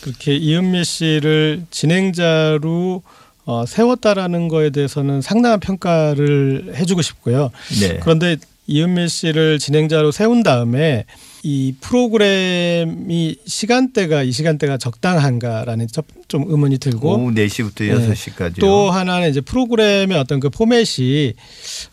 그렇게 0.00 0.34
이은미 0.36 0.84
씨를 0.84 1.66
진행자로 1.70 3.02
어, 3.44 3.66
세웠다라는 3.66 4.48
거에 4.48 4.70
대해서는 4.70 5.20
상당한 5.20 5.60
평가를 5.60 6.72
해주고 6.76 7.02
싶고요. 7.02 7.50
네. 7.80 7.98
그런데 8.00 8.38
이은미 8.66 9.10
씨를 9.10 9.58
진행자로 9.58 10.12
세운 10.12 10.42
다음에 10.42 11.04
이 11.46 11.74
프로그램이 11.80 13.36
시간대가 13.46 14.22
이 14.22 14.32
시간대가 14.32 14.78
적당한가라는 14.78 15.88
첫- 15.92 16.06
좀 16.26 16.44
의문이 16.48 16.78
들고 16.78 17.16
오후 17.16 17.30
4시부터 17.34 17.80
네. 17.84 17.92
6시까지요. 18.12 18.60
또 18.60 18.90
하나는 18.90 19.28
이제 19.30 19.40
프로그램의 19.42 20.16
어떤 20.18 20.40
그 20.40 20.48
포맷이 20.48 21.34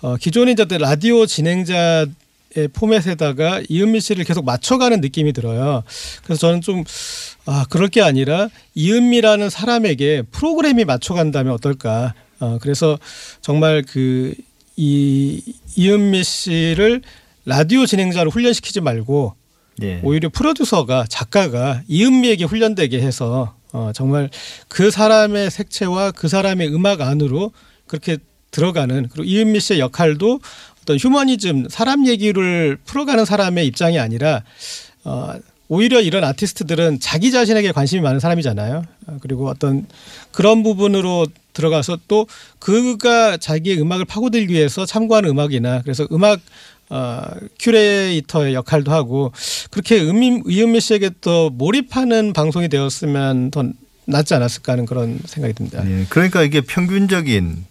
어, 0.01 0.15
기존의 0.15 0.53
이제 0.53 0.65
라디오 0.77 1.25
진행자 1.25 2.05
의 2.53 2.67
포맷에다가 2.67 3.61
이은미 3.69 4.01
씨를 4.01 4.25
계속 4.25 4.43
맞춰가는 4.43 4.99
느낌이 4.99 5.31
들어요. 5.31 5.83
그래서 6.25 6.39
저는 6.47 6.59
좀 6.59 6.83
아, 7.45 7.65
그럴 7.69 7.87
게 7.87 8.01
아니라 8.01 8.49
이은미라는 8.75 9.49
사람에게 9.49 10.23
프로그램이 10.31 10.83
맞춰간다면 10.83 11.53
어떨까. 11.53 12.13
어, 12.41 12.57
그래서 12.61 12.97
정말 13.41 13.83
그 13.83 14.33
이 14.77 15.41
이은미 15.75 16.23
씨를 16.23 17.01
라디오 17.45 17.85
진행자로 17.85 18.31
훈련시키지 18.31 18.81
말고 18.81 19.35
네. 19.77 19.99
오히려 20.03 20.29
프로듀서가 20.29 21.05
작가가 21.09 21.81
이은미에게 21.87 22.45
훈련되게 22.45 23.01
해서 23.01 23.55
어, 23.73 23.91
정말 23.93 24.29
그 24.67 24.91
사람의 24.91 25.49
색채와 25.49 26.11
그 26.11 26.27
사람의 26.27 26.73
음악 26.73 27.01
안으로 27.01 27.51
그렇게 27.87 28.17
들어가는 28.51 29.07
그리고 29.11 29.23
이은미 29.23 29.59
씨의 29.59 29.79
역할도 29.79 30.39
어떤 30.81 30.97
휴머니즘 30.97 31.67
사람 31.69 32.07
얘기를 32.07 32.77
풀어가는 32.85 33.23
사람의 33.25 33.65
입장이 33.67 33.97
아니라 33.97 34.43
어, 35.03 35.33
오히려 35.67 36.01
이런 36.01 36.25
아티스트들은 36.25 36.99
자기 36.99 37.31
자신에게 37.31 37.71
관심이 37.71 38.01
많은 38.01 38.19
사람이잖아요. 38.19 38.83
어, 39.07 39.17
그리고 39.21 39.47
어떤 39.47 39.85
그런 40.31 40.63
부분으로 40.63 41.27
들어가서 41.53 41.99
또 42.07 42.27
그가 42.59 43.37
자기의 43.37 43.79
음악을 43.81 44.05
파고들기 44.05 44.53
위해서 44.53 44.85
참고하는 44.85 45.29
음악이나 45.29 45.81
그래서 45.81 46.07
음악 46.11 46.39
어, 46.91 47.21
큐레이터의 47.57 48.53
역할도 48.53 48.91
하고 48.91 49.31
그렇게 49.71 50.01
음임, 50.01 50.43
이은미 50.45 50.81
씨에게 50.81 51.11
또 51.21 51.49
몰입하는 51.49 52.33
방송이 52.33 52.67
되었으면 52.67 53.49
더 53.49 53.63
낫지 54.05 54.33
않았을까 54.33 54.73
하는 54.73 54.85
그런 54.85 55.19
생각이 55.23 55.53
듭니다. 55.53 55.81
네, 55.83 56.05
그러니까 56.09 56.43
이게 56.43 56.59
평균적인 56.59 57.65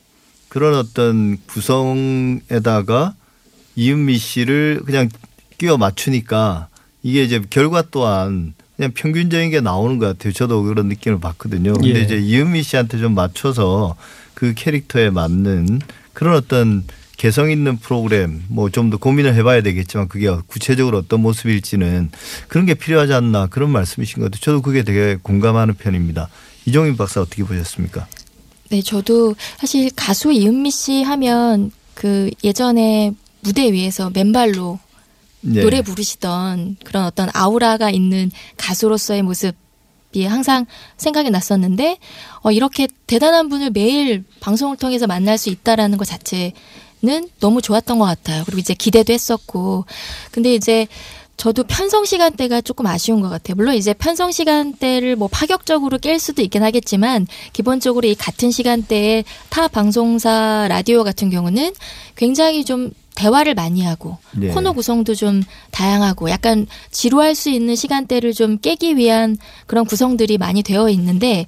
그런 0.49 0.75
어떤 0.75 1.37
구성에다가 1.47 3.15
이은미 3.77 4.17
씨를 4.17 4.81
그냥 4.87 5.11
끼워 5.59 5.77
맞추니까 5.77 6.69
이게 7.03 7.23
이제 7.23 7.43
결과 7.51 7.83
또한 7.91 8.55
그냥 8.77 8.93
평균적인 8.95 9.51
게 9.51 9.61
나오는 9.61 9.99
것 9.99 10.07
같아요. 10.07 10.33
저도 10.33 10.63
그런 10.63 10.89
느낌을 10.89 11.21
받거든요. 11.21 11.75
근데 11.75 12.01
예. 12.01 12.03
이제 12.03 12.17
이은미 12.17 12.63
씨한테 12.63 12.99
좀 12.99 13.15
맞춰서 13.15 13.97
그 14.33 14.55
캐릭터에 14.57 15.11
맞는 15.11 15.81
그런 16.15 16.37
어떤 16.37 16.85
개성 17.21 17.51
있는 17.51 17.77
프로그램 17.77 18.43
뭐 18.49 18.71
좀 18.71 18.89
더 18.89 18.97
고민을 18.97 19.35
해봐야 19.35 19.61
되겠지만 19.63 20.09
그게 20.09 20.31
구체적으로 20.47 20.97
어떤 20.97 21.21
모습일지는 21.21 22.11
그런 22.49 22.65
게 22.65 22.73
필요하지 22.73 23.13
않나 23.13 23.47
그런 23.49 23.69
말씀이신 23.71 24.21
것 24.21 24.31
같아요. 24.31 24.41
저도 24.41 24.63
그게 24.63 24.83
되게 24.85 25.19
공감하는 25.23 25.75
편입니다. 25.75 26.31
이종인 26.65 26.97
박사 26.97 27.21
어떻게 27.21 27.45
보셨습니까? 27.45 28.07
네, 28.71 28.81
저도 28.81 29.35
사실 29.59 29.91
가수 29.95 30.33
이은미 30.33 30.71
씨 30.71 31.03
하면 31.03 31.73
그 31.93 32.31
예전에 32.43 33.13
무대 33.43 33.71
위에서 33.71 34.09
맨발로 34.09 34.79
네. 35.43 35.61
노래 35.61 35.83
부르시던 35.83 36.77
그런 36.85 37.05
어떤 37.05 37.29
아우라가 37.35 37.91
있는 37.91 38.31
가수로서의 38.57 39.23
모습이 39.25 40.25
항상 40.25 40.65
생각이 40.97 41.29
났었는데 41.29 41.99
어, 42.43 42.51
이렇게 42.51 42.89
대단한 43.07 43.51
분을 43.51 43.71
매일 43.73 44.25
방송을 44.41 44.79
통해서 44.79 45.07
만날 45.07 45.37
수 45.37 45.51
있다라는 45.51 45.99
것 45.99 46.07
자체 46.07 46.53
는 47.03 47.31
너무 47.41 47.63
좋았던 47.63 47.99
것 47.99 48.05
같아요. 48.05 48.43
그리고 48.45 48.59
이제 48.59 48.75
기대도 48.75 49.11
했었고 49.11 49.87
근데 50.33 50.55
이제 50.55 50.87
저도 51.39 51.65
편성 51.65 52.05
시간대가 52.05 52.61
조금 52.61 52.87
아쉬운 52.87 53.23
것 53.23 53.31
같아요. 53.31 53.55
물론 53.55 53.75
이제 53.75 53.95
편성 53.95 54.31
시간대를 54.31 55.17
뭐 55.17 55.27
파격적으로 55.27 55.97
깰 55.97 56.19
수도 56.19 56.43
있긴 56.43 56.63
하겠지만 56.63 57.27
기본적으로 57.55 58.07
이 58.07 58.15
같은 58.15 58.51
시간대에 58.51 59.25
타 59.49 59.67
방송사 59.67 60.67
라디오 60.69 61.03
같은 61.03 61.31
경우는 61.31 61.73
굉장히 62.17 62.67
좀 62.67 62.91
대화를 63.15 63.55
많이 63.55 63.83
하고 63.83 64.19
네. 64.33 64.49
코너 64.49 64.73
구성도 64.73 65.15
좀 65.15 65.43
다양하고 65.71 66.29
약간 66.29 66.67
지루할 66.91 67.35
수 67.35 67.49
있는 67.49 67.75
시간대를 67.75 68.35
좀 68.35 68.59
깨기 68.59 68.99
위한 68.99 69.39
그런 69.67 69.87
구성들이 69.87 70.37
많이 70.37 70.63
되어 70.63 70.91
있는데 70.91 71.47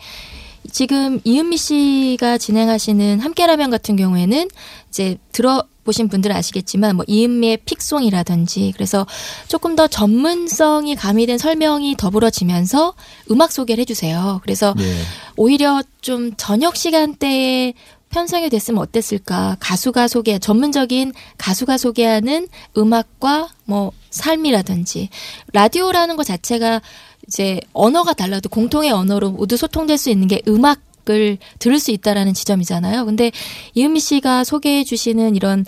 지금 0.71 1.21
이은미 1.25 1.57
씨가 1.57 2.39
진행하시는 2.39 3.21
함께라면 3.21 3.71
같은 3.71 3.97
경우에는 3.97 4.49
이제 4.93 5.17
들어 5.33 5.65
보신 5.85 6.09
분들은 6.09 6.37
아시겠지만 6.37 6.97
뭐 6.97 7.05
이은미의 7.09 7.61
픽송이라든지 7.65 8.73
그래서 8.75 9.07
조금 9.49 9.75
더 9.75 9.89
전문성이 9.89 10.95
가미된 10.95 11.39
설명이 11.39 11.97
더불어지면서 11.97 12.93
음악 13.31 13.53
소개를 13.53 13.81
해주세요. 13.81 14.41
그래서 14.43 14.75
네. 14.77 14.95
오히려 15.37 15.83
좀 16.03 16.33
저녁 16.37 16.77
시간대에 16.77 17.73
편성이 18.11 18.51
됐으면 18.51 18.83
어땠을까? 18.83 19.57
가수가 19.59 20.07
소개, 20.07 20.39
전문적인 20.39 21.15
가수가 21.39 21.79
소개하는 21.79 22.47
음악과 22.77 23.49
뭐 23.65 23.93
삶이라든지 24.11 25.09
라디오라는 25.55 26.17
것 26.17 26.25
자체가 26.25 26.83
이제 27.27 27.61
언어가 27.73 28.13
달라도 28.13 28.51
공통의 28.51 28.91
언어로 28.91 29.31
모두 29.31 29.57
소통될 29.57 29.97
수 29.97 30.11
있는 30.11 30.29
게 30.29 30.43
음악 30.47 30.81
을 31.11 31.39
들을 31.59 31.81
수 31.81 31.91
있다라는 31.91 32.33
지점이잖아요. 32.33 33.05
근데 33.07 33.33
이은미 33.75 33.99
씨가 33.99 34.45
소개해 34.45 34.85
주시는 34.85 35.35
이런 35.35 35.67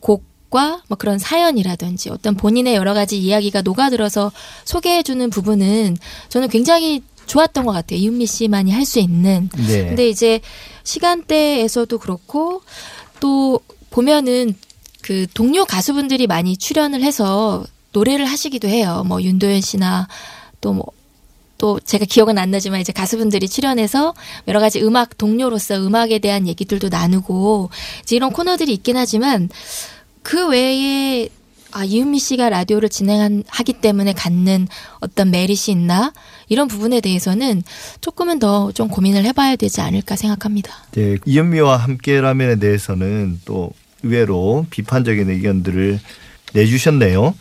곡과 0.00 0.82
뭐 0.88 0.98
그런 0.98 1.18
사연이라든지 1.18 2.10
어떤 2.10 2.34
본인의 2.34 2.74
여러 2.74 2.92
가지 2.92 3.18
이야기가 3.18 3.62
녹아들어서 3.62 4.32
소개해 4.64 5.04
주는 5.04 5.30
부분은 5.30 5.96
저는 6.28 6.48
굉장히 6.48 7.02
좋았던 7.26 7.64
것 7.66 7.72
같아요. 7.72 8.00
이은미 8.00 8.26
씨만이 8.26 8.72
할 8.72 8.84
수 8.84 8.98
있는. 8.98 9.48
네. 9.56 9.86
근데 9.86 10.08
이제 10.08 10.40
시간대에서도 10.82 11.96
그렇고 11.98 12.62
또 13.20 13.60
보면은 13.90 14.54
그 15.02 15.26
동료 15.34 15.64
가수분들이 15.64 16.26
많이 16.26 16.56
출연을 16.56 17.02
해서 17.02 17.64
노래를 17.92 18.26
하시기도 18.26 18.68
해요. 18.68 19.04
뭐 19.06 19.22
윤도현 19.22 19.60
씨나 19.60 20.08
또뭐 20.60 20.84
또 21.58 21.78
제가 21.80 22.04
기억은 22.04 22.38
안 22.38 22.50
나지만 22.50 22.80
이제 22.80 22.92
가수분들이 22.92 23.48
출연해서 23.48 24.14
여러 24.48 24.60
가지 24.60 24.82
음악 24.82 25.16
동료로서 25.18 25.76
음악에 25.86 26.18
대한 26.18 26.46
얘기들도 26.48 26.88
나누고 26.88 27.70
이제 28.02 28.16
이런 28.16 28.32
코너들이 28.32 28.72
있긴 28.74 28.96
하지만 28.96 29.48
그 30.22 30.48
외에 30.48 31.28
아 31.76 31.84
이은미 31.84 32.20
씨가 32.20 32.50
라디오를 32.50 32.88
진행하기 32.88 33.74
때문에 33.74 34.12
갖는 34.12 34.68
어떤 35.00 35.32
메릿이 35.32 35.72
있나 35.72 36.12
이런 36.48 36.68
부분에 36.68 37.00
대해서는 37.00 37.62
조금은 38.00 38.38
더 38.38 38.70
좀 38.72 38.88
고민을 38.88 39.24
해봐야 39.24 39.56
되지 39.56 39.80
않을까 39.80 40.14
생각합니다. 40.14 40.72
네, 40.92 41.16
이현미와 41.26 41.76
함께 41.76 42.20
라면에 42.20 42.56
대해서는 42.60 43.40
또 43.44 43.72
의외로 44.04 44.66
비판적인 44.70 45.28
의견들을 45.30 45.98
내주셨네요. 46.52 47.34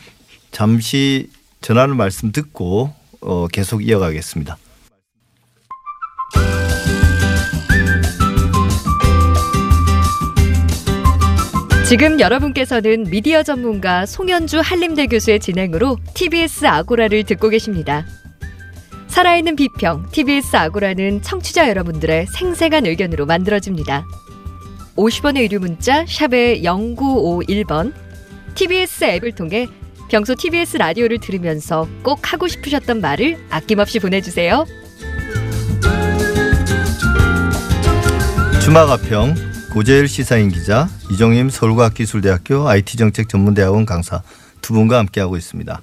잠시 0.52 1.30
전하는 1.62 1.96
말씀 1.96 2.32
듣고 2.32 2.92
어, 3.24 3.48
계속 3.48 3.86
이어가겠습니다. 3.86 4.58
지금 11.88 12.20
여러분께서는 12.20 13.04
미디어 13.10 13.44
전문가 13.44 14.06
송현주 14.06 14.62
한림대 14.62 15.08
교수의 15.08 15.40
진행으로 15.40 15.98
TBS 16.16 16.66
아고라를 16.66 17.24
듣고 17.24 17.50
계십니다. 17.50 18.06
살아있는 19.08 19.56
비평 19.56 20.08
TBS 20.12 20.56
아고라는 20.56 21.22
청취자 21.22 21.70
여러분들의 21.70 22.26
생생한 22.28 22.88
의견으로 22.88 23.28
만들어집니다. 23.28 24.08
50원의 24.96 25.44
유료 25.44 25.60
문자 25.60 26.04
샵의 26.08 26.64
0951번 26.64 27.94
TBS 28.56 29.04
앱을 29.04 29.34
통해 29.34 29.68
평소 30.10 30.36
TBS 30.36 30.78
라디오를 30.78 31.20
들으면서 31.20 31.88
꼭 32.04 32.34
하고 32.34 32.48
싶으셨던 32.48 33.02
말을 33.02 33.38
아낌없이 33.50 34.00
보내주세요. 34.00 34.66
주마가평 38.64 39.36
고재일 39.74 40.08
시사인 40.08 40.50
기자 40.50 40.88
이종임 41.12 41.50
서울과학기술대학교 41.50 42.68
IT정책전문대학원 42.70 43.86
강사 43.86 44.22
두 44.62 44.74
분과 44.74 45.00
함께하고 45.00 45.36
있습니다. 45.36 45.82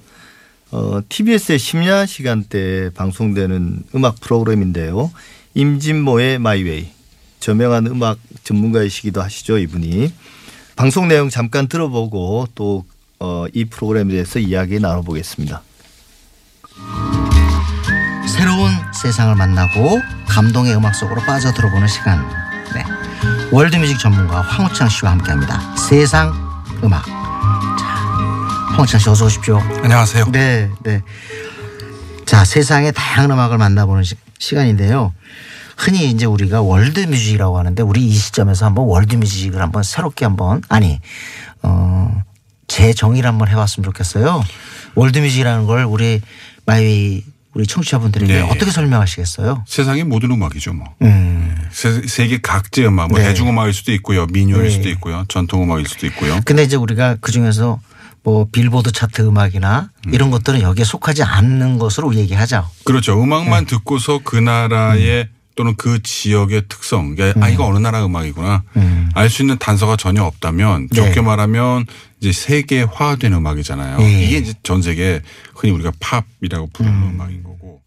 어, 0.71 0.99
TBS의 1.07 1.59
심야 1.59 2.05
시간대에 2.05 2.89
방송되는 2.91 3.83
음악 3.93 4.19
프로그램인데요. 4.21 5.11
임진모의 5.53 6.39
마이웨이 6.39 6.87
저명한 7.39 7.87
음악 7.87 8.19
전문가이시기도 8.43 9.21
하시죠 9.21 9.57
이분이 9.57 10.13
방송 10.75 11.07
내용 11.07 11.29
잠깐 11.29 11.67
들어보고 11.67 12.47
또 12.55 12.85
어, 13.21 13.45
이 13.53 13.65
프로그램에 13.65 14.11
대해서 14.13 14.39
이야기 14.39 14.79
나눠보겠습니다. 14.79 15.61
새로운 18.27 18.71
세상을 18.99 19.35
만나고 19.35 19.99
감동의 20.27 20.75
음악 20.75 20.95
속으로 20.95 21.21
빠져 21.21 21.53
들어보는 21.53 21.87
시간. 21.87 22.27
네. 22.73 22.83
월드뮤직 23.51 23.99
전문가 23.99 24.41
황우창 24.41 24.89
씨와 24.89 25.11
함께합니다. 25.11 25.75
세상 25.75 26.33
음악. 26.83 27.05
자, 27.05 27.85
황우창 28.71 28.99
씨 28.99 29.07
어서 29.07 29.25
오십시오. 29.25 29.59
안녕하세요. 29.83 30.25
네, 30.31 30.71
네. 30.81 31.03
자, 32.25 32.43
세상의 32.43 32.93
다양한 32.93 33.29
음악을 33.29 33.59
만나보는 33.59 34.03
시, 34.03 34.55
간인데요 34.55 35.13
흔히 35.77 36.09
이제 36.09 36.25
우리가 36.25 36.61
world 36.63 36.95
music이라고 36.95 37.59
하는데 37.59 37.83
우리 37.83 38.07
이 38.07 38.13
시점에서 38.15 38.65
한번 38.65 38.85
world 38.85 39.14
music을 39.14 39.61
한번 39.61 39.83
새롭게 39.83 40.25
한번 40.25 40.63
아니 40.69 40.99
어 41.61 42.23
재정의를 42.71 43.27
한번 43.27 43.49
해봤으면 43.49 43.83
좋겠어요. 43.83 44.43
world 44.95 45.16
music이라는 45.16 45.65
걸 45.65 45.83
우리 45.83 46.21
마이웨이 46.65 47.23
우리 47.53 47.67
청취자분들에게 47.67 48.33
네. 48.33 48.41
어떻게 48.41 48.71
설명하시겠어요? 48.71 49.65
세상의 49.67 50.05
모든 50.05 50.31
음악이죠, 50.31 50.71
뭐. 50.71 50.87
음. 51.01 51.53
세, 51.69 52.01
세계 52.07 52.39
각지의 52.39 52.87
음악, 52.87 53.09
뭐 53.09 53.19
네. 53.19 53.25
대중음악일 53.25 53.73
수도 53.73 53.91
있고요, 53.91 54.25
민요일 54.27 54.63
네. 54.63 54.69
수도 54.69 54.87
있고요, 54.89 55.25
전통음악일 55.27 55.85
수도 55.85 56.07
있고요. 56.07 56.39
근데 56.45 56.63
이제 56.63 56.77
우리가 56.77 57.17
그 57.19 57.33
중에서 57.33 57.81
뭐 58.23 58.47
빌보드 58.49 58.93
차트 58.93 59.21
음악이나 59.23 59.89
이런 60.13 60.31
것들은 60.31 60.61
여기에 60.61 60.85
속하지 60.85 61.23
않는 61.23 61.77
것으로 61.77 62.15
얘기하죠. 62.15 62.69
그렇죠. 62.85 63.21
음악만 63.21 63.65
네. 63.65 63.69
듣고서 63.75 64.21
그 64.23 64.37
나라의 64.37 65.27
또는 65.61 65.75
그 65.77 66.01
지역의 66.01 66.63
특성, 66.69 67.15
그러니까 67.15 67.45
아 67.45 67.47
이거 67.47 67.67
어느 67.67 67.77
나라 67.77 68.03
음악이구나 68.03 68.63
음. 68.77 69.09
알수 69.13 69.43
있는 69.43 69.59
단서가 69.59 69.95
전혀 69.95 70.23
없다면 70.23 70.87
네. 70.89 70.95
좋게 70.95 71.21
말하면 71.21 71.85
이제 72.19 72.31
세계화된 72.31 73.31
음악이잖아요. 73.31 73.99
네. 73.99 74.23
이게 74.25 74.39
이제 74.39 74.55
전 74.63 74.81
세계 74.81 75.21
흔히 75.53 75.71
우리가 75.71 75.91
팝이라고 75.99 76.71
부르는 76.73 76.95
음. 76.95 77.21
악인 77.21 77.43
거고. 77.43 77.79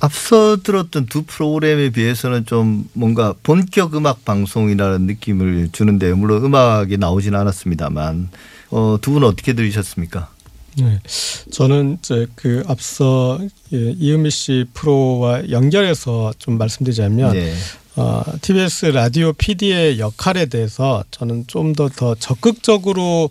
앞서 0.00 0.58
들었던 0.62 1.06
두 1.06 1.22
프로그램에 1.22 1.88
비해서는 1.88 2.44
좀 2.44 2.86
뭔가 2.92 3.32
본격 3.42 3.96
음악 3.96 4.26
방송이라는 4.26 5.06
느낌을 5.06 5.70
주는데 5.72 6.12
물론 6.12 6.44
음악이 6.44 6.98
나오지는 6.98 7.40
않았습니다만 7.40 8.28
어, 8.68 8.98
두 9.00 9.12
분은 9.12 9.26
어떻게 9.26 9.54
들으셨습니까? 9.54 10.28
네. 10.76 11.00
저는 11.50 11.98
이제 11.98 12.26
그 12.34 12.62
앞서 12.66 13.38
예, 13.72 13.94
이은미 13.98 14.30
씨 14.30 14.66
프로와 14.74 15.50
연결해서 15.50 16.32
좀 16.38 16.58
말씀드리자면 16.58 17.32
네. 17.32 17.54
어, 17.96 18.22
TBS 18.40 18.86
라디오 18.86 19.32
PD의 19.32 19.98
역할에 19.98 20.46
대해서 20.46 21.04
저는 21.10 21.46
좀더더 21.46 22.14
적극적으로 22.16 23.30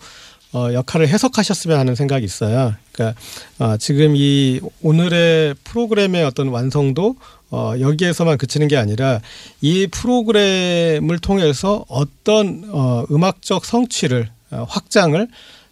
어, 0.52 0.73
역할을 0.73 1.08
해석하셨으면 1.08 1.78
하는 1.78 1.95
생각이 1.95 2.25
있어요. 2.25 2.73
그러니까 2.91 3.19
어, 3.60 3.78
지금 3.78 4.15
이 4.15 4.60
오늘의 4.82 5.56
프로그램의 5.63 6.23
어떤 6.23 6.47
완성도 6.49 7.15
어, 7.52 7.73
여기에서만 7.80 8.38
그치는 8.38 8.67
게 8.67 8.78
아니라 8.78 9.21
이 9.62 9.88
프로그램을 9.88 11.19
통해서 11.19 11.86
어떤 11.88 12.63
어, 12.71 13.06
음악적 13.12 13.65
성취를 13.65 14.30
어, 14.52 14.65
확장을 14.67 15.28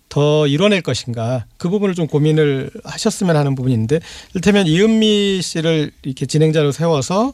더 0.10 0.48
이뤄낼 0.48 0.82
것인가? 0.82 1.46
그 1.58 1.70
부분을 1.70 1.96
좀 1.96 2.08
고민을 2.08 2.72
하셨으면 2.84 3.36
하는 3.36 3.56
부분인데 3.56 4.00
일테면 4.36 4.68
이은미 4.68 5.42
씨를 5.42 5.92
이렇게 6.04 6.26
진행자로 6.26 6.72
세워서 6.72 7.34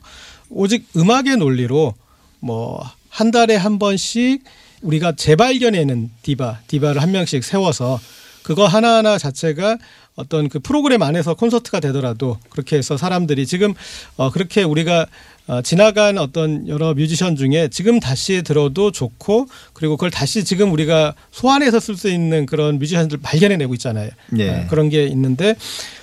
오직 0.50 0.88
음악의 0.96 1.38
논리로 1.38 1.94
뭐 2.40 2.84
한 3.14 3.30
달에 3.30 3.56
한 3.56 3.78
번씩 3.78 4.44
우리가 4.82 5.12
재발견해낸 5.16 6.10
디바 6.24 6.62
디바를 6.66 7.00
한 7.00 7.12
명씩 7.12 7.44
세워서 7.44 8.00
그거 8.42 8.66
하나하나 8.66 9.20
자체가 9.20 9.78
어떤 10.16 10.50
그 10.50 10.60
프로그램 10.60 11.04
안에서 11.04 11.36
콘서트가 11.36 11.80
되더라도 11.80 12.40
그렇게 12.50 12.76
해서 12.76 12.98
사람들이 12.98 13.46
지금 13.46 13.76
어 14.18 14.32
그렇게 14.32 14.64
우리가 14.64 15.06
어 15.48 15.62
지나간 15.62 16.18
어떤 16.18 16.68
여러 16.70 16.94
뮤지션 16.94 17.36
중에 17.36 17.68
지금 17.70 18.00
다시 18.00 18.44
들어도 18.44 18.92
좋고 18.92 19.48
그리고 19.74 19.98
그걸 19.98 20.10
다시 20.10 20.46
지금 20.46 20.72
우리가 20.72 21.16
소환해서 21.32 21.82
쓸 21.82 21.98
수 21.98 22.10
있는 22.10 22.46
그런 22.46 22.80
뮤지션들 22.80 23.20
발견해내고 23.22 23.74
있잖아요. 23.74 24.10
예. 24.38 24.50
어, 24.50 24.68
그런 24.70 24.90
게 24.90 25.06
있는데 25.08 25.56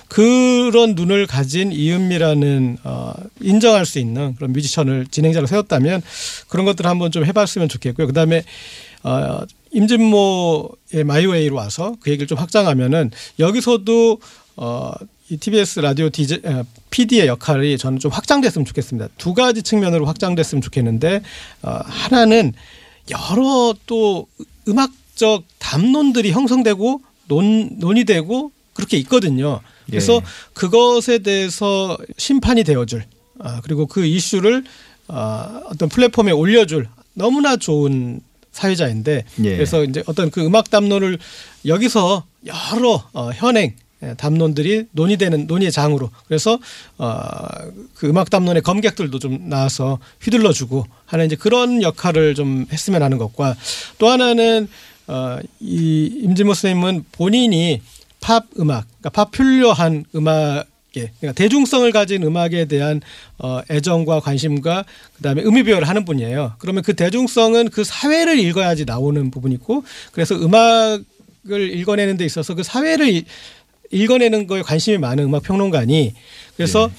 그런 0.07 0.93
눈을 0.93 1.25
가진 1.25 1.71
이은미라는 1.71 2.77
어 2.83 3.13
인정할 3.39 3.85
수 3.85 3.97
있는 3.97 4.35
그런 4.35 4.53
뮤지션을 4.53 5.07
진행자로 5.09 5.47
세웠다면 5.47 6.01
그런 6.47 6.65
것들을 6.65 6.89
한번 6.89 7.11
좀 7.11 7.25
해봤으면 7.25 7.69
좋겠고요. 7.69 8.07
그다음에 8.07 8.43
어 9.03 9.39
임진모의 9.71 11.05
마이웨이로 11.05 11.55
와서 11.55 11.95
그 12.01 12.11
얘기를 12.11 12.27
좀 12.27 12.37
확장하면은 12.37 13.09
여기서도 13.39 14.19
어 14.57 14.91
이 15.31 15.37
TBS 15.37 15.79
라디오 15.79 16.07
어, 16.07 16.65
PD의 16.89 17.27
역할이 17.27 17.77
저는 17.77 17.99
좀 17.99 18.11
확장됐으면 18.11 18.65
좋겠습니다. 18.65 19.07
두 19.17 19.33
가지 19.33 19.63
측면으로 19.63 20.05
확장됐으면 20.05 20.61
좋겠는데 20.61 21.21
어 21.61 21.79
하나는 21.85 22.51
여러 23.09 23.73
또 23.85 24.27
음악적 24.67 25.45
담론들이 25.57 26.33
형성되고 26.33 27.01
논 27.29 27.69
논의되고 27.79 28.51
그렇게 28.73 28.97
있거든요. 28.97 29.61
그래서 29.85 30.15
예. 30.15 30.21
그것에 30.53 31.19
대해서 31.19 31.97
심판이 32.17 32.65
되어줄 32.65 33.05
아, 33.39 33.61
그리고 33.63 33.85
그 33.85 34.05
이슈를 34.05 34.65
아, 35.07 35.61
어떤 35.67 35.87
플랫폼에 35.87 36.33
올려줄 36.33 36.89
너무나 37.13 37.55
좋은 37.55 38.19
사회자인데 38.51 39.23
예. 39.45 39.55
그래서 39.55 39.85
이제 39.85 40.03
어떤 40.07 40.29
그 40.29 40.45
음악 40.45 40.69
담론을 40.69 41.19
여기서 41.65 42.25
여러 42.45 43.07
어, 43.13 43.31
현행 43.33 43.67
예, 43.67 43.80
담론들이 44.17 44.85
논의되는 44.91 45.47
논의의 45.47 45.71
장으로 45.71 46.09
그래서 46.27 46.59
어그 46.97 48.07
음악 48.07 48.29
담론의 48.29 48.61
검객들도 48.63 49.19
좀 49.19 49.49
나와서 49.49 49.99
휘둘러주고 50.21 50.85
하는 51.05 51.25
이제 51.25 51.35
그런 51.35 51.81
역할을 51.81 52.35
좀 52.35 52.65
했으면 52.71 53.03
하는 53.03 53.17
것과 53.17 53.55
또 53.97 54.07
하나는 54.09 54.67
어이 55.07 56.05
임진모 56.23 56.53
선생님은 56.53 57.05
본인이 57.11 57.81
팝 58.21 58.45
음악, 58.59 58.85
그러니까 58.99 59.09
파퓰러한 59.09 60.05
음악에 60.15 60.63
그러니까 61.19 61.31
대중성을 61.35 61.91
가진 61.91 62.21
음악에 62.23 62.65
대한 62.65 63.01
어, 63.39 63.61
애정과 63.69 64.19
관심과 64.19 64.85
그다음에 65.17 65.41
의미 65.43 65.63
부여를 65.63 65.87
하는 65.87 66.05
분이에요. 66.05 66.53
그러면 66.59 66.83
그 66.83 66.95
대중성은 66.95 67.69
그 67.69 67.83
사회를 67.83 68.39
읽어야지 68.39 68.85
나오는 68.85 69.31
부분이고 69.31 69.83
그래서 70.11 70.35
음악을 70.35 71.03
읽어내는 71.75 72.17
데 72.17 72.25
있어서 72.25 72.53
그 72.53 72.61
사회를 72.63 73.09
이- 73.11 73.25
읽어내는 73.91 74.47
거에 74.47 74.61
관심이 74.61 74.97
많은 74.97 75.25
음악 75.25 75.43
평론가니 75.43 76.13
그래서 76.55 76.89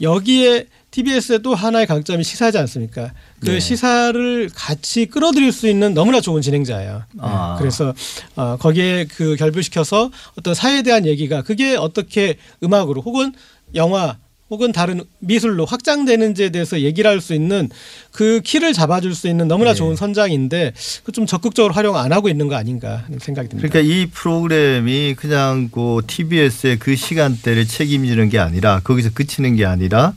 여기에 0.00 0.66
TBS의 0.92 1.40
또 1.42 1.54
하나의 1.54 1.86
강점이 1.86 2.22
시사지 2.22 2.58
않습니까? 2.58 3.12
그 3.40 3.50
네. 3.50 3.60
시사를 3.60 4.50
같이 4.54 5.06
끌어들일 5.06 5.50
수 5.50 5.66
있는 5.66 5.94
너무나 5.94 6.20
좋은 6.20 6.42
진행자예요. 6.42 7.04
아. 7.18 7.56
그래서 7.58 7.94
어, 8.36 8.56
거기에 8.58 9.06
그 9.06 9.36
결부시켜서 9.36 10.10
어떤 10.38 10.54
사회에 10.54 10.82
대한 10.82 11.06
얘기가 11.06 11.42
그게 11.42 11.76
어떻게 11.76 12.36
음악으로 12.62 13.00
혹은 13.00 13.32
영화 13.74 14.18
혹은 14.52 14.70
다른 14.70 15.00
미술로 15.20 15.64
확장되는지에 15.64 16.50
대해서 16.50 16.80
얘기를 16.82 17.10
할 17.10 17.22
수 17.22 17.32
있는 17.34 17.70
그 18.10 18.40
키를 18.44 18.72
잡아줄 18.74 19.14
수 19.14 19.26
있는 19.28 19.48
너무나 19.48 19.70
네. 19.70 19.76
좋은 19.76 19.96
선장인데 19.96 20.74
그 21.04 21.12
좀 21.12 21.24
적극적으로 21.24 21.72
활용 21.72 21.96
안 21.96 22.12
하고 22.12 22.28
있는 22.28 22.48
거 22.48 22.56
아닌가 22.56 23.02
하는 23.06 23.18
생각이 23.18 23.48
듭니다. 23.48 23.66
그러니까 23.68 23.80
이 23.94 24.06
프로그램이 24.06 25.14
그냥 25.16 25.70
그 25.72 26.00
TBS의 26.06 26.78
그 26.78 26.96
시간대를 26.96 27.66
책임지는 27.66 28.28
게 28.28 28.38
아니라 28.38 28.80
거기서 28.84 29.10
그치는 29.14 29.56
게 29.56 29.64
아니라 29.64 30.12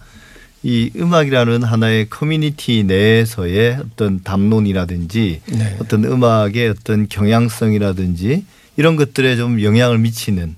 이 0.64 0.90
음악이라는 0.98 1.64
하나의 1.64 2.10
커뮤니티 2.10 2.84
내에서의 2.84 3.78
어떤 3.80 4.22
담론이라든지 4.24 5.42
네. 5.46 5.76
어떤 5.80 6.04
음악의 6.06 6.70
어떤 6.70 7.08
경향성이라든지 7.08 8.44
이런 8.78 8.96
것들에 8.98 9.36
좀 9.38 9.62
영향을 9.62 9.98
미치는 10.00 10.56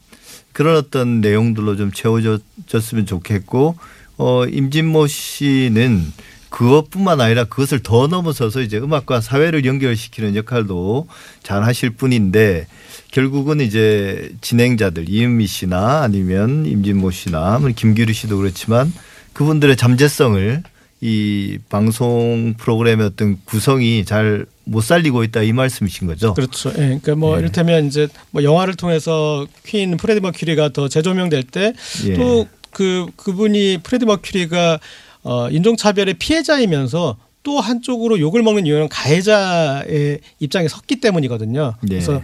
그런 0.58 0.76
어떤 0.76 1.22
내용들로 1.22 1.76
좀 1.76 1.92
채워졌으면 1.92 3.06
좋겠고 3.06 3.78
어 4.18 4.46
임진모 4.48 5.06
씨는 5.06 6.12
그것뿐만 6.50 7.22
아니라 7.22 7.44
그것을 7.44 7.84
더 7.84 8.08
넘어서서 8.08 8.62
이제 8.62 8.80
음악과 8.80 9.22
사회를 9.22 9.66
연결시키는 9.66 10.36
역할도 10.36 11.08
잘 11.44 11.62
하실 11.62 11.92
분인데 11.92 12.66
결국은 13.12 13.62
이제 13.62 14.32
진행자들 14.42 15.08
이은미 15.08 15.46
씨나 15.46 16.02
아니면 16.02 16.66
임진모 16.66 17.12
씨나 17.12 17.60
뭐 17.60 17.70
김규리 17.70 18.12
씨도 18.14 18.40
그렇지만 18.40 18.92
그분들의 19.34 19.78
잠재성을 19.78 20.64
이 21.02 21.60
방송 21.70 22.56
프로그램의 22.58 23.06
어떤 23.06 23.38
구성이 23.46 24.06
잘 24.06 24.48
못 24.68 24.82
살리고 24.82 25.24
있다 25.24 25.42
이 25.42 25.54
말씀이신 25.54 26.08
거죠. 26.08 26.34
그렇죠. 26.34 26.70
예. 26.72 26.74
그러니까 26.74 27.16
뭐 27.16 27.36
네. 27.36 27.42
이를테면 27.42 27.88
이제 27.88 28.08
뭐 28.32 28.44
영화를 28.44 28.76
통해서 28.76 29.48
퀸 29.66 29.98
프레디 29.98 30.20
머큐리가 30.20 30.70
더 30.70 30.88
재조명될 30.88 31.44
때 31.44 31.74
예. 32.06 32.14
또그 32.14 33.08
그분이 33.16 33.80
프레디 33.84 34.06
머큐리가 34.06 34.80
어 35.24 35.50
인종차별의 35.50 36.16
피해자이면서 36.16 37.18
또 37.44 37.60
한쪽으로 37.60 38.20
욕을 38.20 38.44
먹는 38.44 38.66
이유는 38.66 38.90
가해자의 38.90 40.20
입장에 40.40 40.68
섰기 40.68 40.98
때문이거든요. 40.98 41.76
네. 41.82 41.90
그래서 41.90 42.22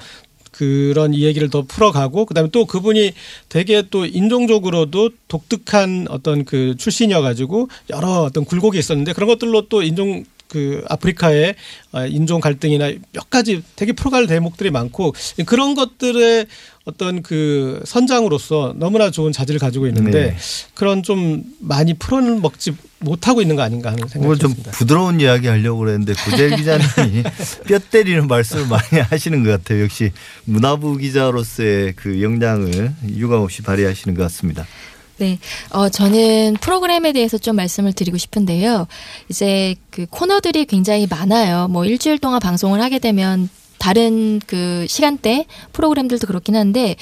그런 0.52 1.14
이 1.14 1.24
얘기를 1.24 1.50
더 1.50 1.64
풀어가고 1.64 2.26
그다음에 2.26 2.50
또 2.52 2.66
그분이 2.66 3.14
되게 3.50 3.84
또 3.90 4.06
인종적으로도 4.06 5.10
독특한 5.28 6.08
어떤 6.10 6.46
그 6.46 6.76
출신이어 6.78 7.22
가지고 7.22 7.70
여러 7.90 8.22
어떤 8.22 8.46
굴곡이 8.46 8.78
있었는데 8.78 9.14
그런 9.14 9.28
것들로 9.28 9.68
또 9.68 9.82
인종 9.82 10.24
그 10.54 10.86
아프리카의 10.88 11.56
어, 11.94 12.06
인종 12.06 12.40
갈등이나 12.40 12.92
몇 13.12 13.32
가지 13.32 13.64
되게 13.76 13.92
풀어갈 13.92 14.28
대목들이 14.28 14.70
많고 14.70 15.16
그런 15.48 15.74
것들의 15.74 16.46
어떤 16.86 17.24
그 17.24 17.82
선장으로서 17.86 18.76
너무나 18.78 19.10
좋은 19.10 19.32
자질을 19.32 19.60
가지고 19.60 19.88
있는데 19.88 20.12
네. 20.12 20.38
그런 20.76 21.02
좀 21.02 21.44
많이 21.60 21.96
풀어먹지 21.96 22.76
못하고 23.00 23.42
있는 23.42 23.56
거 23.56 23.64
아닌가 23.64 23.92
하는 23.92 24.08
생각이 24.08 24.38
좀 24.38 24.52
듭니다. 24.52 24.72
부드러운 24.72 25.20
이야기 25.20 25.48
하려고 25.48 25.80
그랬는데 25.80 26.14
고재 26.14 26.54
기자님이 26.56 27.24
뼈 27.68 27.80
때리는 27.80 28.28
말씀을 28.28 28.68
많이 28.68 29.02
하시는 29.02 29.44
것 29.44 29.50
같아요. 29.50 29.82
역시 29.84 30.12
문화부 30.46 30.98
기자로서의 30.98 31.94
그 31.96 32.22
역량을 32.22 32.94
유감없이 33.10 33.64
발휘하시는 33.64 34.16
것 34.16 34.24
같습니다. 34.24 34.68
네. 35.18 35.40
어, 35.70 35.90
저는 35.90 36.58
프로그램에 36.60 37.14
대해서 37.14 37.38
좀 37.38 37.56
말씀을 37.56 37.94
드리고 37.94 38.18
싶은데요. 38.18 38.88
이제 39.30 39.76
그 39.90 40.06
코너들이 40.10 40.66
굉장히 40.66 41.08
많아요. 41.08 41.68
뭐 41.68 41.86
일주일 41.86 42.18
동안 42.18 42.40
방송을 42.40 42.82
하게 42.82 43.00
되면 43.00 43.50
다른 43.78 44.40
그 44.48 44.86
시간대 44.88 45.46
프로그램들도 45.74 46.26
그렇긴 46.26 46.56
한데 46.56 46.96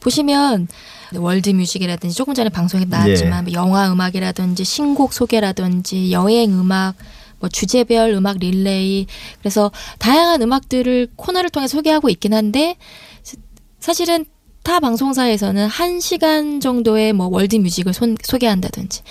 보시면 0.00 0.68
world 1.14 1.50
music이라든지 1.50 2.14
조금 2.14 2.34
전에 2.34 2.50
방송에 2.50 2.84
나왔지만 2.84 3.44
뭐 3.44 3.52
영화 3.54 3.90
음악이라든지 3.90 4.64
신곡 4.64 5.12
소개라든지 5.12 6.12
여행 6.12 6.52
음악 6.58 6.94
뭐 7.38 7.48
주제별 7.48 8.10
음악 8.10 8.38
릴레이 8.38 9.06
그래서 9.38 9.70
다양한 9.98 10.42
음악들을 10.42 11.08
코너를 11.16 11.48
통해 11.50 11.68
소개하고 11.68 12.10
있긴 12.10 12.34
한데 12.34 12.76
사실은 13.80 14.26
타 14.66 14.80
방송사에서는 14.80 15.68
한 15.68 16.00
시간 16.00 16.58
정도의 16.58 17.12
뭐 17.12 17.28
world 17.28 17.54
music을 17.54 17.94
손- 17.94 18.16
소개한다든지 18.20 19.02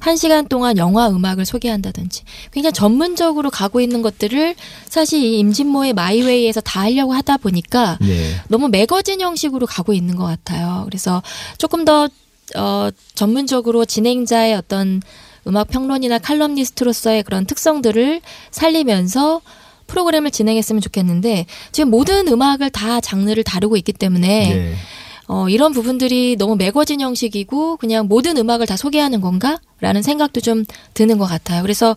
한 0.00 0.16
시간 0.16 0.48
동안 0.48 0.76
영화 0.76 1.08
음악을 1.08 1.44
소개한다든지 1.44 2.22
굉장히 2.50 2.72
전문적으로 2.72 3.48
가고 3.48 3.80
있는 3.80 4.02
것들을 4.02 4.56
사실 4.88 5.22
이 5.22 5.38
임진모의 5.38 5.92
마이웨이에서 5.92 6.60
다 6.62 6.80
하려고 6.80 7.12
하다 7.12 7.36
보니까 7.36 7.96
네. 8.00 8.34
너무 8.48 8.66
magazine 8.68 9.20
형식으로 9.20 9.66
가고 9.66 9.92
있는 9.92 10.16
것 10.16 10.24
같아요. 10.24 10.82
그래서 10.86 11.22
조금 11.58 11.84
더 11.84 12.08
어, 12.56 12.88
전문적으로 13.14 13.84
진행자의 13.84 14.56
어떤 14.56 15.00
음악 15.46 15.68
평론이나 15.68 16.18
칼럼니스트로서의 16.18 17.22
그런 17.22 17.46
특성들을 17.46 18.20
살리면서 18.50 19.42
프로그램을 19.86 20.32
진행했으면 20.32 20.80
좋겠는데 20.82 21.46
지금 21.70 21.90
모든 21.90 22.26
음악을 22.26 22.70
다 22.70 23.00
장르를 23.00 23.44
다루고 23.44 23.76
있기 23.76 23.92
때문에 23.92 24.54
네. 24.54 24.74
어, 25.26 25.48
이런 25.48 25.72
부분들이 25.72 26.36
너무 26.36 26.54
매거진 26.56 27.00
형식이고 27.00 27.76
그냥 27.78 28.06
모든 28.08 28.36
음악을 28.36 28.66
다 28.66 28.76
소개하는 28.76 29.20
건가라는 29.20 30.02
생각도 30.02 30.40
좀 30.40 30.64
드는 30.92 31.16
것 31.18 31.24
같아요. 31.26 31.62
그래서 31.62 31.96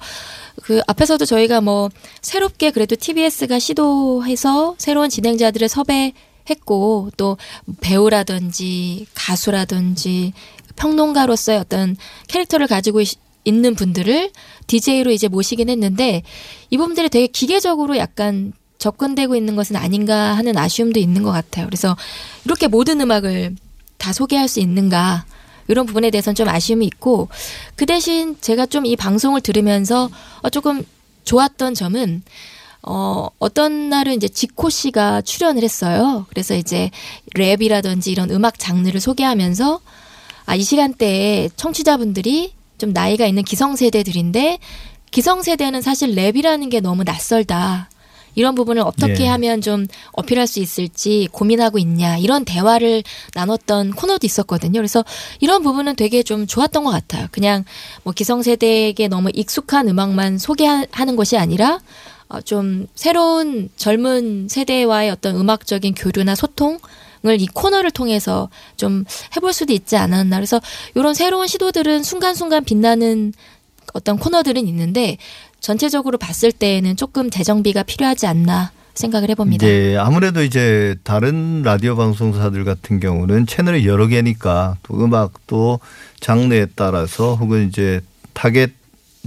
그 0.64 0.82
앞에서도 0.88 1.26
저희가 1.26 1.60
뭐 1.62 1.90
새롭게 2.22 2.72
그래도 2.72 2.96
TBS가 2.96 3.60
시도해서 3.60 4.76
새로운 4.78 5.10
진행자들을 5.10 5.68
섭외했고 5.68 7.12
또 7.18 7.38
배우라든지 7.82 9.08
가수라든지 9.14 10.34
평론가로서의 10.78 11.60
어떤 11.60 11.96
캐릭터를 12.28 12.68
가지고 12.68 13.02
있- 13.02 13.20
있는 13.44 13.76
분들을 13.76 14.32
DJ로 14.68 15.12
이제 15.12 15.28
모시긴 15.28 15.70
했는데 15.70 16.22
이 16.70 16.78
부분들이 16.78 17.10
되게 17.10 17.28
기계적으로 17.28 17.98
약간 17.98 18.54
접근되고 18.78 19.36
있는 19.36 19.56
것은 19.56 19.76
아닌가 19.76 20.36
하는 20.38 20.58
아쉬움도 20.58 21.00
있는 21.00 21.24
것 21.24 21.32
같아요. 21.32 21.66
그래서 21.66 21.96
이렇게 22.46 22.68
모든 22.68 23.02
음악을 23.02 23.56
다 23.98 24.14
소개할 24.14 24.48
수 24.48 24.60
있는가 24.60 25.26
이런 25.68 25.86
부분에 25.86 26.10
대해서는 26.12 26.36
좀 26.36 26.48
아쉬움이 26.48 26.86
있고 26.86 27.28
그 27.76 27.86
대신 27.86 28.38
제가 28.40 28.66
좀 28.68 28.86
이 28.86 28.96
방송을 28.96 29.42
들으면서 29.42 30.10
어, 30.42 30.50
조금 30.50 30.84
좋았던 31.26 31.74
점은 31.74 32.24
어, 32.84 33.28
어떤 33.40 33.90
날은 33.90 34.14
이제 34.14 34.30
지코 34.30 34.70
씨가 34.70 35.22
출연을 35.22 35.62
했어요. 35.64 36.26
그래서 36.30 36.56
이제 36.56 36.90
랩이라든지 37.36 38.08
이런 38.12 38.30
음악 38.32 38.58
장르를 38.60 39.02
소개하면서 39.02 39.82
아, 40.46 40.56
이 40.56 40.64
시간대에 40.64 41.50
청취자분들이 41.58 42.54
좀 42.78 42.94
나이가 42.94 43.26
있는 43.26 43.44
기성세대들인데 43.44 44.60
기성세대는 45.12 45.82
사실 45.82 46.16
랩이라는 46.16 46.72
게 46.72 46.80
너무 46.80 47.04
낯설다. 47.04 47.90
이런 48.38 48.54
부분을 48.54 48.84
어떻게 48.84 49.14
네. 49.14 49.28
하면 49.28 49.62
좀 49.62 49.88
어필할 50.12 50.46
수 50.46 50.60
있을지 50.60 51.28
고민하고 51.32 51.80
있냐. 51.80 52.18
이런 52.18 52.46
대화를 52.46 53.02
나눴던 53.34 53.94
코너도 53.94 54.28
있었거든요. 54.28 54.80
그래서 54.80 55.04
이런 55.40 55.64
부분은 55.64 55.96
되게 55.96 56.22
좀 56.22 56.46
좋았던 56.46 56.84
것 56.84 56.92
같아요. 56.92 57.28
그냥 57.32 57.66
뭐 58.04 58.14
기성세대에게 58.14 59.08
너무 59.08 59.32
익숙한 59.34 59.90
음악만 59.90 60.38
소개하는 60.38 61.16
것이 61.16 61.36
아니라 61.36 61.80
어, 62.30 62.40
좀 62.42 62.86
새로운 62.94 63.70
젊은 63.76 64.48
세대와의 64.50 65.10
어떤 65.10 65.36
음악적인 65.36 65.96
교류나 65.96 66.36
소통을 66.36 66.80
이 67.40 67.48
코너를 67.48 67.90
통해서 67.90 68.50
좀 68.76 69.04
해볼 69.36 69.52
수도 69.52 69.74
있지 69.74 69.98
않았나. 69.98 70.36
그래서 70.36 70.62
이런 70.94 71.16
새로운 71.16 71.48
시도들은 71.48 72.04
순간순간 72.04 72.64
빛나는 72.66 73.34
어떤 73.98 74.18
코너들은 74.18 74.68
있는데 74.68 75.18
전체적으로 75.60 76.18
봤을 76.18 76.52
때에는 76.52 76.96
조금 76.96 77.30
재정비가 77.30 77.84
필요하지 77.84 78.28
않나 78.28 78.72
생각을 78.94 79.30
해봅니다. 79.30 79.66
네, 79.66 79.96
아무래도 79.98 80.44
이제 80.44 80.96
다른 81.04 81.62
라디오 81.62 81.96
방송사들 81.96 82.64
같은 82.64 83.00
경우는 83.00 83.46
채널이 83.46 83.86
여러 83.86 84.08
개니까 84.08 84.78
또 84.84 85.04
음악도 85.04 85.80
장르에 86.20 86.68
따라서 86.76 87.36
혹은 87.36 87.68
이제 87.68 88.02
타겟 88.34 88.72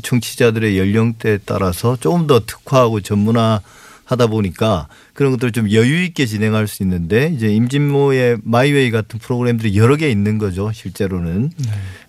청취자들의 0.03 0.79
연령대에 0.79 1.39
따라서 1.45 1.97
조금 2.01 2.27
더 2.27 2.41
특화하고 2.41 3.01
전문화 3.01 3.61
하다 4.05 4.27
보니까 4.29 4.89
그런 5.13 5.31
것들을 5.33 5.53
좀 5.53 5.71
여유 5.71 6.03
있게 6.03 6.27
진행할 6.27 6.67
수 6.67 6.83
있는데 6.83 7.33
이제 7.35 7.49
임진모의 7.49 8.39
마이웨이 8.43 8.91
같은 8.91 9.21
프로그램들이 9.21 9.77
여러 9.77 9.97
개 9.97 10.11
있는 10.11 10.39
거죠 10.39 10.73
실제로는. 10.73 11.53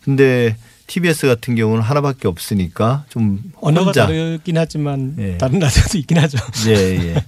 근데 0.03 0.55
TBS 0.91 1.25
같은 1.25 1.55
경우는 1.55 1.81
하나밖에 1.81 2.27
없으니까 2.27 3.05
좀 3.07 3.39
언어가 3.61 3.85
혼자 3.85 4.07
다르긴 4.07 4.57
하지만 4.57 5.15
다른 5.37 5.59
라디오도 5.59 5.97
있긴 5.97 6.17
하죠. 6.17 6.37
예, 6.67 6.73
예. 6.73 7.25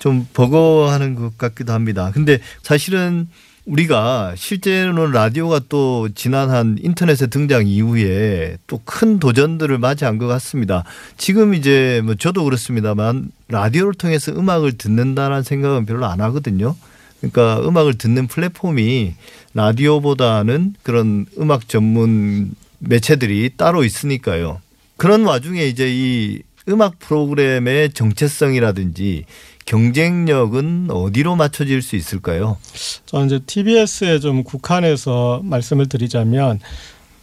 좀 0.00 0.26
버거워하는 0.34 1.14
것 1.14 1.38
같기도 1.38 1.72
합니다. 1.72 2.10
근데 2.12 2.40
사실은 2.64 3.28
우리가 3.66 4.34
실제로는 4.36 5.12
라디오가 5.12 5.60
또 5.68 6.08
지난 6.16 6.50
한 6.50 6.76
인터넷의 6.82 7.28
등장 7.30 7.68
이후에 7.68 8.56
또 8.66 8.80
큰 8.84 9.20
도전들을 9.20 9.78
맞이한 9.78 10.18
것 10.18 10.26
같습니다. 10.26 10.82
지금 11.16 11.54
이제 11.54 12.02
뭐 12.04 12.16
저도 12.16 12.42
그렇습니다만 12.42 13.30
라디오를 13.46 13.94
통해서 13.94 14.32
음악을 14.32 14.72
듣는다라는 14.72 15.44
생각은 15.44 15.86
별로 15.86 16.06
안 16.06 16.20
하거든요. 16.20 16.74
그러니까 17.20 17.60
음악을 17.66 17.94
듣는 17.94 18.26
플랫폼이 18.26 19.14
라디오보다는 19.54 20.74
그런 20.82 21.26
음악 21.38 21.68
전문 21.68 22.54
매체들이 22.88 23.50
따로 23.56 23.84
있으니까요. 23.84 24.60
그런 24.96 25.24
와중에 25.24 25.64
이제 25.66 25.86
이 25.90 26.42
음악 26.68 26.98
프로그램의 26.98 27.92
정체성이라든지 27.92 29.24
경쟁력은 29.66 30.88
어디로 30.90 31.36
맞춰질 31.36 31.82
수 31.82 31.96
있을까요? 31.96 32.58
저는 33.06 33.26
이제 33.26 33.38
TBS에 33.44 34.18
좀 34.20 34.44
국한해서 34.44 35.40
말씀을 35.42 35.88
드리자면 35.88 36.60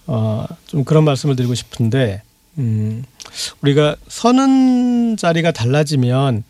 어, 0.07 0.45
좀 0.65 0.83
그런 0.83 1.03
말씀을 1.05 1.35
드리고 1.35 1.53
싶은데 1.53 2.23
음, 2.57 3.03
우리가 3.61 3.95
서는 4.07 5.17
자리가 5.17 5.51
달라지면 5.51 6.43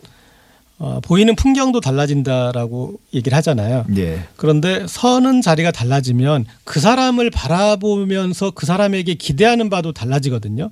어, 0.83 0.99
보이는 0.99 1.35
풍경도 1.35 1.79
달라진다라고 1.79 2.99
얘기를 3.13 3.37
하잖아요. 3.37 3.85
예. 3.97 4.23
그런데 4.35 4.87
서는 4.87 5.43
자리가 5.43 5.69
달라지면 5.69 6.45
그 6.63 6.79
사람을 6.79 7.29
바라보면서 7.29 8.49
그 8.49 8.65
사람에게 8.65 9.13
기대하는 9.13 9.69
바도 9.69 9.91
달라지거든요. 9.91 10.71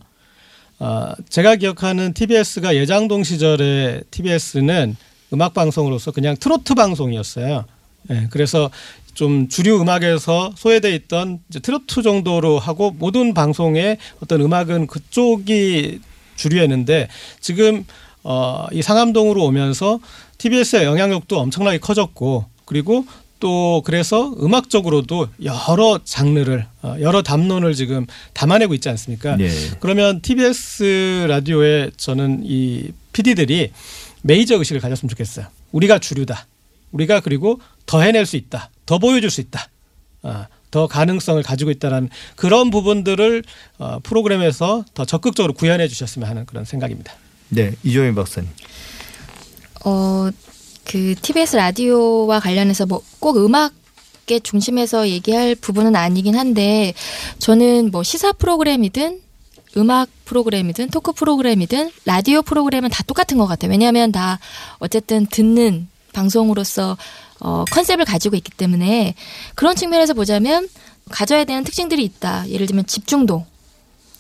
아, 0.80 1.13
제가 1.30 1.58
기억하는 1.58 2.13
TBS가 2.13 2.76
예장동 2.76 3.24
시절에 3.24 4.02
TBS는 4.10 4.95
음악 5.34 5.54
방송으로서 5.54 6.10
그냥 6.10 6.36
트로트 6.39 6.74
방송이었어요. 6.74 7.65
예, 8.10 8.28
그래서 8.32 8.72
좀 9.13 9.48
주류 9.48 9.80
음악에서 9.80 10.54
소외돼 10.58 10.95
있던 10.95 11.38
트로트 11.62 12.02
정도로 12.02 12.58
하고 12.58 12.89
모든 12.98 13.36
방송의 13.36 13.98
어떤 14.24 14.41
음악은 14.41 14.88
그쪽이 14.88 16.00
주류였는데 16.36 17.10
지금 17.39 17.86
어, 18.24 18.68
이 18.72 18.82
상암동으로 18.82 19.44
오면서 19.44 20.00
TBS의 20.38 20.86
영향력도 20.86 21.40
엄청나게 21.40 21.80
커졌고 21.80 22.46
그리고 22.66 23.06
또 23.40 23.82
그래서 23.86 24.34
음악적으로도 24.42 25.28
여러 25.44 26.00
장르를 26.04 26.66
어, 26.82 26.96
여러 27.00 27.22
담론을 27.22 27.74
지금 27.74 28.06
담아내고 28.34 28.74
있지 28.74 28.90
않습니까? 28.90 29.38
네. 29.38 29.50
그러면 29.80 30.22
TBS 30.22 31.26
라디오에 31.30 31.92
저는 31.96 32.42
이 32.44 32.92
PD들이 33.14 33.72
메이저 34.22 34.58
의식을 34.58 34.82
가졌으면 34.82 35.10
좋겠어요. 35.10 35.48
우리가 35.72 36.00
주류다. 36.00 36.48
우리가 36.92 37.22
그리고 37.22 37.60
더 37.86 38.02
해낼 38.02 38.26
수 38.26 38.36
있다. 38.36 38.70
더 38.86 39.00
보여줄 39.00 39.30
수 39.30 39.40
있다. 39.42 39.70
아, 40.24 40.48
더 40.72 40.88
가능성을 40.88 41.42
가지고 41.42 41.72
있다라는 41.72 42.10
그런 42.36 42.70
부분들을 42.70 43.44
어, 43.78 44.00
프로그램에서 44.04 44.84
더 44.94 45.06
적극적으로 45.06 45.54
구현해 45.54 45.88
주셨으면 45.88 46.28
하는 46.28 46.46
그런 46.46 46.66
생각입니다. 46.66 47.14
네, 47.50 47.74
이종희 47.84 48.14
박사님. 48.16 48.50
어, 49.86 50.30
그 50.86 51.16
TBS 51.22 51.56
라디오와 51.56 52.40
관련해서 52.40 52.86
뭐 52.86 53.02
꼭 53.20 53.38
음악의 53.38 54.42
중심에서 54.44 55.10
얘기할 55.10 55.56
부분은 55.56 55.96
아니긴 55.96 56.38
한데 56.38 56.94
저는 57.38 57.92
뭐 57.92 58.04
시사 58.04 58.32
프로그램이든 58.34 59.22
음악 59.78 60.10
프로그램이든 60.26 60.90
토크 60.90 61.12
프로그램이든 61.12 61.92
라디오 62.06 62.42
프로그램은 62.42 62.90
다 62.90 63.04
똑같은 63.04 63.38
것 63.38 63.46
같아요. 63.46 63.70
왜냐하면 63.72 64.12
다 64.12 64.40
어쨌든 64.80 65.28
듣는 65.28 65.88
방송으로서 66.14 66.98
어, 67.40 67.66
컨셉을 67.72 68.06
가지고 68.06 68.36
있기 68.36 68.52
때문에 68.52 69.14
그런 69.56 69.76
측면에서 69.76 70.14
보자면 70.14 70.68
가져야 71.10 71.44
되는 71.44 71.64
특징들이 71.64 72.04
있다. 72.04 72.50
예를 72.50 72.66
들면 72.68 72.88
집중도 72.88 73.46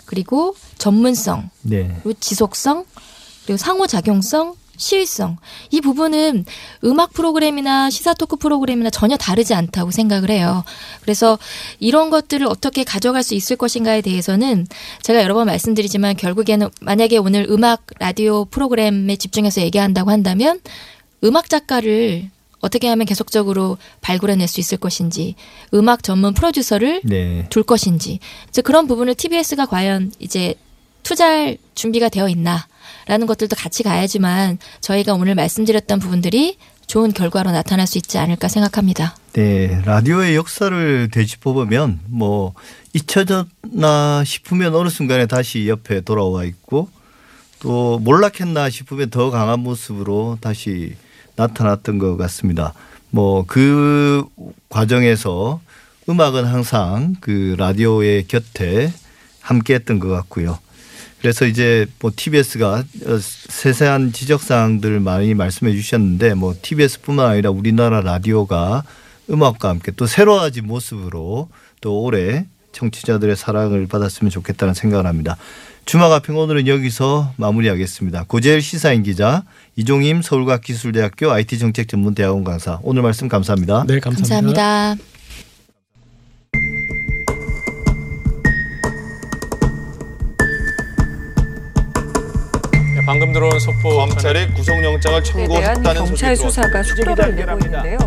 그리고 0.05 0.55
전문성 0.77 1.49
네. 1.61 1.87
그리고 2.03 2.19
지속성 2.19 2.85
그리고 3.49 3.57
상호작용성 3.57 4.53
시의성 4.77 5.37
이 5.71 5.81
부분은 5.81 6.45
음악 6.83 7.13
프로그램이나 7.13 7.89
시사 7.89 8.13
토크 8.13 8.35
프로그램이나 8.35 8.91
전혀 8.91 9.17
다르지 9.17 9.55
않다고 9.55 9.89
생각을 9.89 10.29
해요. 10.29 10.63
그래서 11.01 11.39
이런 11.79 12.11
것들을 12.11 12.45
어떻게 12.45 12.83
가져갈 12.83 13.23
수 13.23 13.33
있을 13.33 13.55
것인가에 13.55 14.01
대해서는 14.01 14.67
제가 15.01 15.23
여러 15.23 15.33
번 15.33 15.47
말씀드리지만 15.47 16.15
결국에는 16.15 16.69
만약에 16.81 17.17
오늘 17.17 17.47
음악 17.49 17.87
라디오 17.97 18.45
프로그램에 18.45 19.15
집중해서 19.15 19.61
얘기한다고 19.61 20.11
한다면 20.11 20.59
음악 21.23 21.49
작가를 21.49 22.29
어떻게 22.61 22.87
하면 22.87 23.07
계속적으로 23.07 23.79
발굴해낼 24.01 24.47
수 24.47 24.59
있을 24.59 24.77
것인지 24.77 25.33
음악 25.73 26.03
전문 26.03 26.35
프로듀서를 26.35 27.01
네. 27.03 27.47
둘 27.49 27.63
것인지 27.63 28.19
그런 28.63 28.85
부분을 28.85 29.15
TBS가 29.15 29.65
과연 29.65 30.11
이제 30.19 30.53
투자할 31.01 31.57
준비가 31.73 32.09
되어 32.09 32.29
있나 32.29 32.67
라는 33.07 33.27
것들도 33.27 33.55
같이 33.55 33.83
가야지만 33.83 34.57
저희가 34.81 35.13
오늘 35.13 35.35
말씀드렸던 35.35 35.99
부분들이 35.99 36.57
좋은 36.87 37.13
결과로 37.13 37.51
나타날 37.51 37.85
수 37.85 37.97
있지 37.97 38.17
않을까 38.17 38.47
생각합니다. 38.47 39.15
네, 39.33 39.81
라디오의 39.85 40.35
역사를 40.35 41.09
되짚어 41.11 41.53
보면 41.53 41.99
뭐 42.07 42.53
잊혀졌나 42.93 44.23
싶으면 44.25 44.73
어느 44.73 44.89
순간에 44.89 45.27
다시 45.27 45.67
옆에 45.67 46.01
돌아와 46.01 46.43
있고 46.45 46.89
또 47.59 47.99
몰락했나 47.99 48.69
싶으면 48.69 49.09
더 49.09 49.29
강한 49.29 49.59
모습으로 49.59 50.37
다시 50.41 50.95
나타났던 51.35 51.99
것 51.99 52.17
같습니다. 52.17 52.73
뭐 53.11 53.43
그 53.47 54.25
과정에서 54.69 55.61
음악은 56.09 56.45
항상 56.45 57.15
그 57.19 57.55
라디오의 57.57 58.27
곁에 58.27 58.91
함께 59.41 59.75
했던 59.75 59.99
것 59.99 60.09
같고요. 60.09 60.57
그래서 61.21 61.45
이제 61.45 61.85
뭐 61.99 62.11
TBS가 62.15 62.83
세세한 63.49 64.13
지적 64.13 64.41
사항들 64.41 64.99
많이 64.99 65.33
말씀해 65.33 65.73
주셨는데 65.73 66.33
뭐 66.33 66.55
TBS뿐만 66.61 67.25
아니라 67.25 67.49
우리나라 67.49 68.01
라디오가 68.01 68.83
음악과 69.29 69.69
함께 69.69 69.91
또 69.95 70.05
새로워진 70.07 70.65
모습으로 70.65 71.49
또 71.81 72.01
올해 72.01 72.45
청취자들의 72.71 73.35
사랑을 73.35 73.87
받았으면 73.87 74.31
좋겠다는 74.31 74.73
생각을 74.73 75.05
합니다. 75.05 75.37
주마가평 75.85 76.37
오늘은 76.37 76.67
여기서 76.67 77.33
마무리하겠습니다. 77.37 78.25
고재일 78.27 78.61
시사인 78.61 79.01
기자, 79.01 79.43
이종임 79.75 80.21
서울과학기술대학교 80.21 81.31
IT정책전문대학원 81.31 82.43
강사 82.43 82.79
오늘 82.83 83.01
말씀 83.01 83.27
감사합니다. 83.27 83.85
네, 83.87 83.99
감사합니다. 83.99 84.95
방금 93.09 93.33
들어온 93.33 93.59
속보 93.59 93.89
검찰이 93.89 94.53
구속영장을 94.53 95.23
청구했다는 95.23 96.05
경찰 96.05 96.35
수사가 96.35 96.83
속도를 96.83 97.33
내고 97.33 97.57
있는데요. 97.65 97.97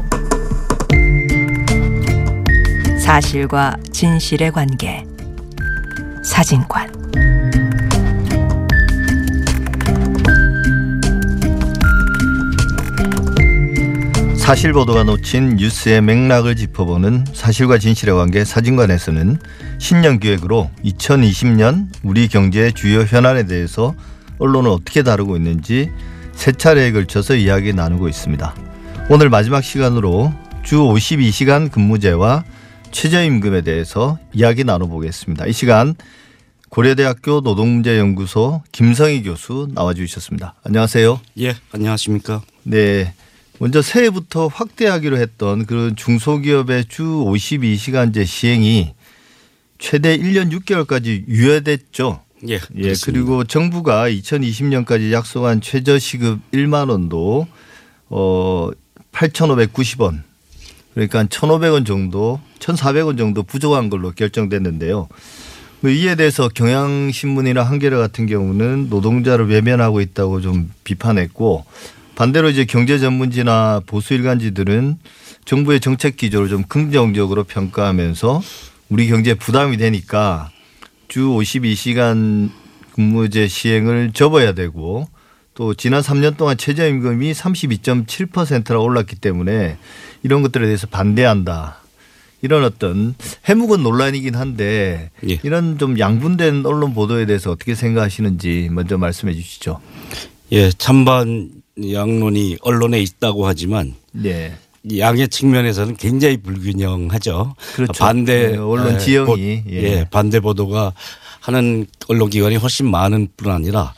사실과 3.01 3.75
진실의 3.91 4.53
관계. 4.53 5.05
사진관. 6.25 6.88
사실 14.37 14.73
보도가 14.73 15.03
놓친 15.03 15.57
뉴스의 15.57 16.01
맥락을 16.01 16.55
짚어보는 16.55 17.25
사실과 17.33 17.79
진실의 17.79 18.15
관계 18.15 18.45
사진관에서는 18.45 19.37
신년 19.79 20.21
기획으로 20.21 20.71
2020년 20.85 21.88
우리 22.05 22.29
경제의 22.29 22.73
주요 22.75 23.01
현안에 23.01 23.49
대해서 23.49 23.97
언론은 24.43 24.73
어떻게 24.73 25.05
다루고 25.05 25.37
있는지 25.37 25.89
세 26.33 26.51
차례에 26.51 26.91
걸쳐서 26.91 27.37
이야기 27.37 27.73
나누고 27.73 28.09
있습니다. 28.09 28.55
오늘 29.09 29.31
마지막 29.31 29.63
시간으로 29.63 30.33
주 30.65 30.79
52시간 30.79 31.71
근무제와 31.71 32.43
최저임금에 32.91 33.61
대해서 33.61 34.19
이야기 34.33 34.65
나눠보겠습니다. 34.65 35.47
이 35.47 35.53
시간 35.53 35.95
고려대학교 36.71 37.41
노동문제연구소 37.41 38.63
김성희 38.73 39.23
교수 39.23 39.69
나와주셨습니다. 39.75 40.55
안녕하세요. 40.65 41.21
예, 41.39 41.55
안녕하십니까. 41.71 42.43
네. 42.65 43.15
먼저 43.61 43.81
새해부터 43.81 44.49
확대하기로 44.49 45.19
했던 45.19 45.67
그런 45.67 45.95
중소기업의 45.95 46.87
주 46.87 47.05
52시간제 47.05 48.27
시행이 48.27 48.95
최대 49.79 50.19
1년 50.19 50.51
6개월까지 50.51 51.29
유예됐죠. 51.29 52.23
예, 52.49 52.61
예. 52.77 52.93
그리고 53.05 53.45
정부가 53.45 54.09
2020년까지 54.09 55.13
약속한 55.13 55.61
최저 55.61 55.99
시급 55.99 56.41
1만 56.53 56.91
원도 56.91 57.47
어 58.09 58.71
8,590원 59.13 60.23
그러니까 60.95 61.25
1,500원 61.25 61.87
정도, 61.87 62.41
1,400원 62.59 63.17
정도 63.17 63.43
부족한 63.43 63.91
걸로 63.91 64.13
결정됐는데요. 64.13 65.09
뭐 65.81 65.91
이에 65.91 66.15
대해서 66.15 66.49
경향신문이나 66.49 67.63
한겨레 67.63 67.97
같은 67.97 68.27
경우는 68.27 68.89
노동자를 68.89 69.49
외면하고 69.49 70.01
있다고 70.01 70.41
좀 70.41 70.71
비판했고 70.85 71.65
반대로 72.15 72.51
이제 72.51 72.65
경제 72.65 72.99
전문지나 73.01 73.81
보수 73.87 74.15
일간지들은 74.15 74.99
정부의 75.45 75.81
정책 75.81 76.17
기조를 76.17 76.49
좀 76.49 76.63
긍정적으로 76.63 77.43
평가하면서 77.43 78.43
우리 78.91 79.09
경제에 79.09 79.35
부담이 79.35 79.77
되니까 79.77 80.52
주 81.12 81.27
52시간 81.27 82.48
근무제 82.94 83.46
시행을 83.46 84.12
접어야 84.14 84.53
되고 84.53 85.07
또 85.53 85.75
지난 85.75 86.01
3년 86.01 86.38
동안 86.38 86.57
최저임금이 86.57 87.33
32.7%나 87.33 88.79
올랐기 88.79 89.16
때문에 89.16 89.77
이런 90.22 90.40
것들에 90.40 90.64
대해서 90.64 90.87
반대한다. 90.87 91.83
이런 92.40 92.64
어떤 92.64 93.14
해묵은 93.46 93.83
논란이긴 93.83 94.37
한데 94.37 95.11
예. 95.29 95.38
이런 95.42 95.77
좀 95.77 95.98
양분된 95.98 96.64
언론 96.64 96.94
보도에 96.94 97.27
대해서 97.27 97.51
어떻게 97.51 97.75
생각하시는지 97.75 98.70
먼저 98.72 98.96
말씀해 98.96 99.35
주시죠. 99.35 99.83
예, 100.53 100.70
찬반 100.70 101.51
양론이 101.92 102.57
언론에 102.62 103.03
있다고 103.03 103.46
하지만 103.46 103.96
네. 104.12 104.57
양의 104.99 105.29
측면에서는 105.29 105.97
굉장히 105.97 106.37
불균형하죠. 106.38 107.55
그렇죠. 107.75 107.92
반대 107.92 108.53
네, 108.53 108.57
언론 108.59 108.95
에, 108.97 108.99
지형이, 108.99 109.27
보- 109.27 109.38
예. 109.38 109.62
예, 109.71 110.07
반대 110.11 110.40
보도가 110.40 110.92
하는 111.40 111.87
언론 112.09 112.31
기관이 112.31 112.57
훨씬 112.57 112.90
많은 112.90 113.29
뿐 113.37 113.53
아니라 113.53 113.95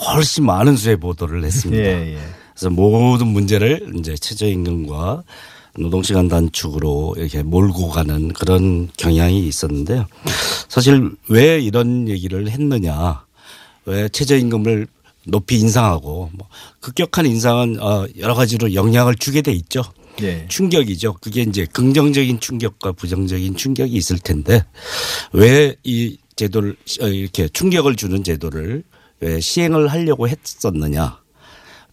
훨씬 0.00 0.44
많은 0.46 0.76
수의 0.76 0.96
보도를 0.96 1.44
했습니다. 1.44 1.82
예, 1.82 2.14
예. 2.14 2.18
그래서 2.54 2.70
모든 2.70 3.28
문제를 3.28 3.92
이제 3.98 4.14
최저임금과 4.16 5.22
노동시간 5.76 6.26
단축으로 6.28 7.14
이렇게 7.18 7.42
몰고 7.42 7.88
가는 7.90 8.32
그런 8.32 8.88
경향이 8.96 9.46
있었는데요. 9.46 10.06
사실 10.68 11.10
왜 11.28 11.60
이런 11.60 12.08
얘기를 12.08 12.48
했느냐. 12.50 13.22
왜 13.84 14.08
최저임금을 14.08 14.86
높이 15.26 15.58
인상하고 15.58 16.30
뭐 16.32 16.48
급격한 16.80 17.26
인상은 17.26 17.80
어 17.80 18.06
여러 18.18 18.34
가지로 18.34 18.74
영향을 18.74 19.14
주게 19.14 19.40
돼 19.42 19.52
있죠. 19.52 19.82
네. 20.20 20.46
충격이죠. 20.48 21.14
그게 21.20 21.42
이제 21.42 21.66
긍정적인 21.72 22.40
충격과 22.40 22.92
부정적인 22.92 23.56
충격이 23.56 23.92
있을 23.94 24.18
텐데 24.18 24.64
왜 25.32 25.74
이 25.84 26.18
제도를 26.38 26.76
어, 27.02 27.08
이렇게 27.08 27.48
충격을 27.48 27.96
주는 27.96 28.22
제도를 28.22 28.84
왜 29.20 29.40
시행을 29.40 29.88
하려고 29.88 30.28
했었느냐. 30.28 31.18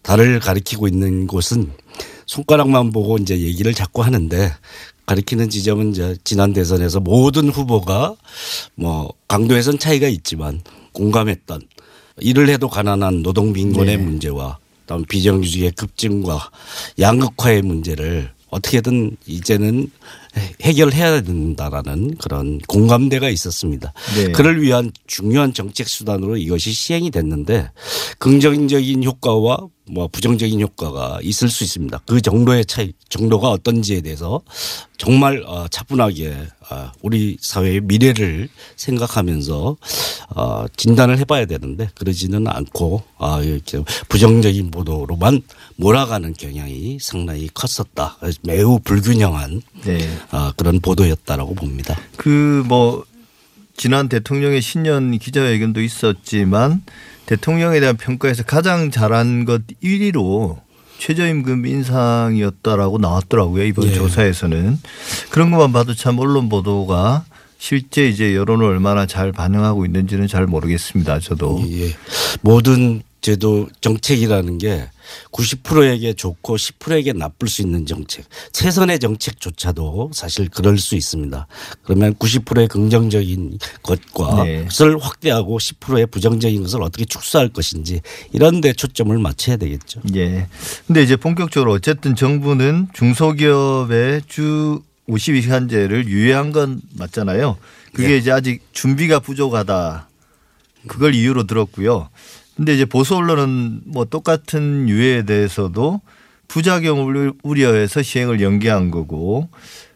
달을 0.02 0.38
가리키고 0.38 0.86
있는 0.86 1.26
곳은 1.26 1.72
손가락만 2.26 2.92
보고 2.92 3.18
이제 3.18 3.38
얘기를 3.40 3.74
자꾸 3.74 4.04
하는데 4.04 4.52
가리키는 5.06 5.50
지점은 5.50 5.90
이제 5.90 6.16
지난 6.22 6.52
대선에서 6.52 7.00
모든 7.00 7.48
후보가 7.48 8.14
뭐 8.76 9.12
강도에선 9.26 9.80
차이가 9.80 10.06
있지만 10.06 10.62
공감했던 10.92 11.62
일을 12.20 12.48
해도 12.48 12.68
가난한 12.68 13.24
노동 13.24 13.52
빈곤의 13.52 13.96
네. 13.96 14.02
문제와 14.02 14.58
다음 14.86 15.04
비정규직의 15.04 15.72
급증과 15.72 16.50
양극화의 16.98 17.62
문제를 17.62 18.30
어떻게든 18.50 19.16
이제는 19.26 19.90
해결해야 20.62 21.22
된다라는 21.22 22.16
그런 22.16 22.58
공감대가 22.66 23.28
있었습니다. 23.28 23.92
네. 24.16 24.32
그를 24.32 24.62
위한 24.62 24.92
중요한 25.06 25.52
정책 25.52 25.88
수단으로 25.88 26.36
이것이 26.36 26.72
시행이 26.72 27.10
됐는데 27.10 27.70
긍정적인 28.18 29.04
효과와 29.04 29.68
뭐 29.88 30.08
부정적인 30.08 30.60
효과가 30.60 31.20
있을 31.22 31.48
수 31.48 31.64
있습니다. 31.64 32.00
그 32.06 32.20
정도의 32.20 32.64
차이, 32.64 32.92
정도가 33.08 33.50
어떤지에 33.50 34.00
대해서 34.00 34.42
정말 34.98 35.44
어, 35.46 35.68
차분하게 35.68 36.34
어, 36.70 36.92
우리 37.02 37.36
사회의 37.40 37.80
미래를 37.80 38.48
생각하면서 38.76 39.76
어, 40.34 40.64
진단을 40.76 41.18
해봐야 41.18 41.46
되는데 41.46 41.88
그러지는 41.94 42.48
않고 42.48 43.02
아, 43.18 43.40
이렇게 43.42 43.82
부정적인 44.08 44.70
보도로만 44.70 45.42
몰아가는 45.76 46.34
경향이 46.34 46.98
상당히 47.00 47.48
컸었다. 47.54 48.16
매우 48.42 48.80
불균형한 48.80 49.62
네. 49.84 49.98
아, 50.30 50.52
그런 50.56 50.80
보도였다라고 50.80 51.54
봅니다. 51.54 51.96
그뭐 52.16 53.04
지난 53.76 54.08
대통령의 54.08 54.62
신년 54.62 55.18
기자회견도 55.18 55.82
있었지만 55.82 56.82
대통령에 57.26 57.80
대한 57.80 57.96
평가에서 57.96 58.42
가장 58.44 58.90
잘한 58.90 59.44
것 59.44 59.62
1위로 59.82 60.58
최저임금 60.98 61.66
인상이었다라고 61.66 62.98
나왔더라고요 62.98 63.64
이번 63.64 63.88
예. 63.88 63.94
조사에서는 63.94 64.78
그런 65.30 65.50
것만 65.50 65.72
봐도 65.72 65.94
참 65.94 66.18
언론 66.18 66.48
보도가 66.48 67.24
실제 67.58 68.08
이제 68.08 68.34
여론을 68.34 68.64
얼마나 68.66 69.06
잘 69.06 69.32
반영하고 69.32 69.86
있는지는 69.86 70.28
잘 70.28 70.46
모르겠습니다. 70.46 71.20
저도 71.20 71.64
예. 71.70 71.96
모든 72.42 73.02
제도 73.26 73.68
정책이라는 73.80 74.58
게 74.58 74.88
90%에게 75.32 76.12
좋고 76.12 76.54
10%에게 76.54 77.12
나쁠 77.12 77.48
수 77.48 77.60
있는 77.60 77.84
정책, 77.84 78.24
최선의 78.52 79.00
정책조차도 79.00 80.12
사실 80.14 80.48
그럴 80.48 80.78
수 80.78 80.94
있습니다. 80.94 81.48
그러면 81.82 82.14
90%의 82.14 82.68
긍정적인 82.68 83.58
것과 83.82 84.44
네. 84.44 84.64
것을 84.66 84.98
확대하고 85.00 85.58
10%의 85.58 86.06
부정적인 86.06 86.62
것을 86.62 86.84
어떻게 86.84 87.04
축소할 87.04 87.48
것인지 87.48 88.00
이런 88.32 88.60
데 88.60 88.72
초점을 88.72 89.18
맞춰야 89.18 89.56
되겠죠. 89.56 90.02
예. 90.14 90.46
근데 90.86 91.02
이제 91.02 91.16
본격적으로 91.16 91.72
어쨌든 91.72 92.14
정부는 92.14 92.90
중소기업의 92.92 94.22
주 94.28 94.82
52시간제를 95.08 96.06
유예한 96.06 96.52
건 96.52 96.80
맞잖아요. 96.96 97.56
그게 97.92 98.12
예. 98.12 98.18
이제 98.18 98.30
아직 98.30 98.62
준비가 98.72 99.18
부족하다. 99.18 100.08
그걸 100.86 101.16
이유로 101.16 101.48
들었고요. 101.48 102.08
근데 102.56 102.74
이제 102.74 102.84
보수 102.84 103.14
언론은 103.16 103.82
뭐 103.84 104.04
똑같은 104.06 104.88
유예에 104.88 105.24
대해서도 105.24 106.00
부작용을 106.48 107.34
우려해서 107.42 108.02
시행을 108.02 108.40
연기한 108.40 108.90
거고 108.90 109.48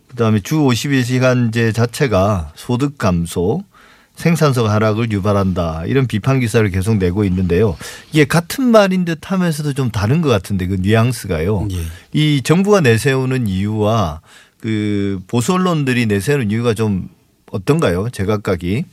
그다음에 0.09 0.41
주 0.41 0.57
52시간제 0.57 1.75
자체가 1.75 2.53
소득 2.55 2.99
감소 2.99 3.63
생산성 4.17 4.69
하락을 4.69 5.11
유발한다 5.11 5.85
이런 5.87 6.07
비판 6.07 6.41
기사를 6.41 6.69
계속 6.71 6.99
내고 6.99 7.25
있는데요. 7.25 7.79
이게 8.13 8.27
같은 8.27 8.65
말인 8.65 9.07
듯 9.07 9.31
하면서도 9.31 9.73
좀 9.73 9.91
다른 9.91 10.21
것 10.21 10.29
같은데 10.29 10.67
그 10.67 10.75
뉘앙스가요. 10.75 11.69
이 12.13 12.43
정부가 12.43 12.81
내세우는 12.83 13.47
이유와 13.47 14.21
그 14.61 15.21
보수 15.27 15.55
언론들이 15.55 16.05
내세우는 16.05 16.51
이유가 16.51 16.75
좀 16.75 17.09
어떤가요? 17.51 18.11
제각각이. 18.11 18.85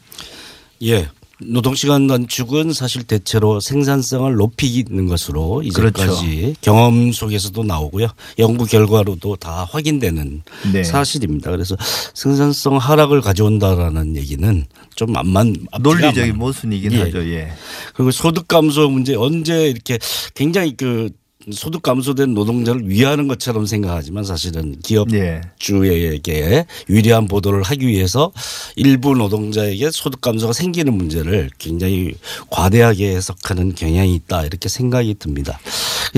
예. 0.84 1.10
노동시간 1.40 2.08
단축은 2.08 2.74
사실 2.74 3.04
대체로 3.04 3.60
생산성을 3.60 4.34
높이는 4.36 5.08
것으로 5.08 5.62
이제까지 5.64 6.42
그렇죠. 6.42 6.60
경험 6.62 7.12
속에서도 7.12 7.64
나오고요. 7.64 8.08
연구 8.40 8.66
결과로도 8.66 9.36
다 9.36 9.68
확인되는 9.72 10.42
네. 10.74 10.84
사실입니다. 10.84 11.52
그래서 11.52 11.76
생산성 12.14 12.78
하락을 12.78 13.22
가져온다라는 13.22 14.16
얘기는 14.16 14.66
좀 14.96 15.16
안만 15.16 15.68
논리적인 15.80 16.38
모순이긴 16.38 16.94
예. 16.94 17.02
하죠. 17.02 17.20
예. 17.30 17.50
그리고 17.94 18.12
소득 18.12 18.48
감소 18.48 18.90
문제 18.90 19.16
언제 19.16 19.70
이렇게 19.70 20.00
굉장히 20.34 20.76
그 20.76 21.10
소득 21.52 21.82
감소된 21.82 22.34
노동자를 22.34 22.90
위하는 22.90 23.28
것처럼 23.28 23.66
생각하지만 23.66 24.24
사실은 24.24 24.76
기업주에게 24.82 26.66
유리한 26.90 27.28
보도를 27.28 27.64
하기 27.64 27.88
위해서 27.88 28.32
일부 28.76 29.16
노동자에게 29.16 29.92
소득 29.92 30.20
감소가 30.20 30.52
생기는 30.54 30.94
문제를 30.94 31.50
굉장히 31.58 32.16
과대하게 32.50 33.16
해석하는 33.16 33.76
경향이 33.76 34.14
있다 34.16 34.46
이렇게 34.46 34.68
생각이 34.68 35.16
듭니다. 35.16 35.60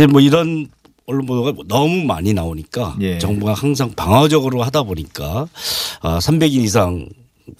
뭐 0.09 0.21
이런 0.21 0.67
언론 1.05 1.25
보도가 1.25 1.63
너무 1.67 2.03
많이 2.05 2.33
나오니까 2.33 2.97
정부가 3.19 3.53
항상 3.53 3.91
방어적으로 3.95 4.63
하다 4.63 4.83
보니까 4.83 5.47
아, 6.01 6.19
300인 6.19 6.63
이상 6.63 7.07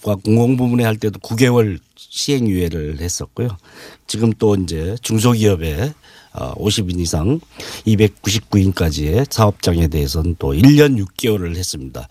과 0.03 0.15
공공부문에 0.15 0.83
할 0.83 0.97
때도 0.97 1.19
9개월 1.19 1.79
시행유예를 1.95 2.99
했었고요. 3.01 3.49
지금 4.05 4.31
또 4.37 4.55
이제 4.55 4.95
중소기업에 5.01 5.93
50인 6.55 6.99
이상 6.99 7.39
299인까지의 7.85 9.31
사업장에 9.31 9.87
대해서는 9.87 10.35
또 10.39 10.53
1년 10.53 11.03
6개월을 11.05 11.55
했습니다. 11.55 12.07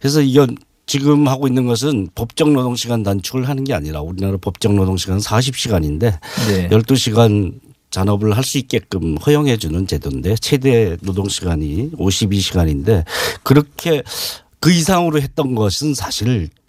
그래서 0.00 0.20
이건 0.20 0.56
지금 0.86 1.28
하고 1.28 1.46
있는 1.46 1.66
것은 1.66 2.08
법정 2.14 2.52
노동시간 2.52 3.02
단축을 3.02 3.48
하는 3.48 3.64
게 3.64 3.72
아니라 3.72 4.00
우리나라 4.00 4.36
법정 4.36 4.76
노동시간은 4.76 5.20
40시간인데 5.20 6.18
네. 6.48 6.68
12시간 6.68 7.54
잔업을 7.90 8.36
할 8.36 8.42
수 8.42 8.58
있게끔 8.58 9.16
허용해 9.18 9.58
주는 9.58 9.86
제도인데 9.86 10.34
최대 10.36 10.96
노동 11.02 11.28
시간이 11.28 11.92
52시간인데 11.92 13.04
그렇게 13.42 14.02
그 14.60 14.72
이상으로 14.72 15.20
했던 15.20 15.54
것은 15.54 15.94
사실 15.94 16.48
그 16.48 16.61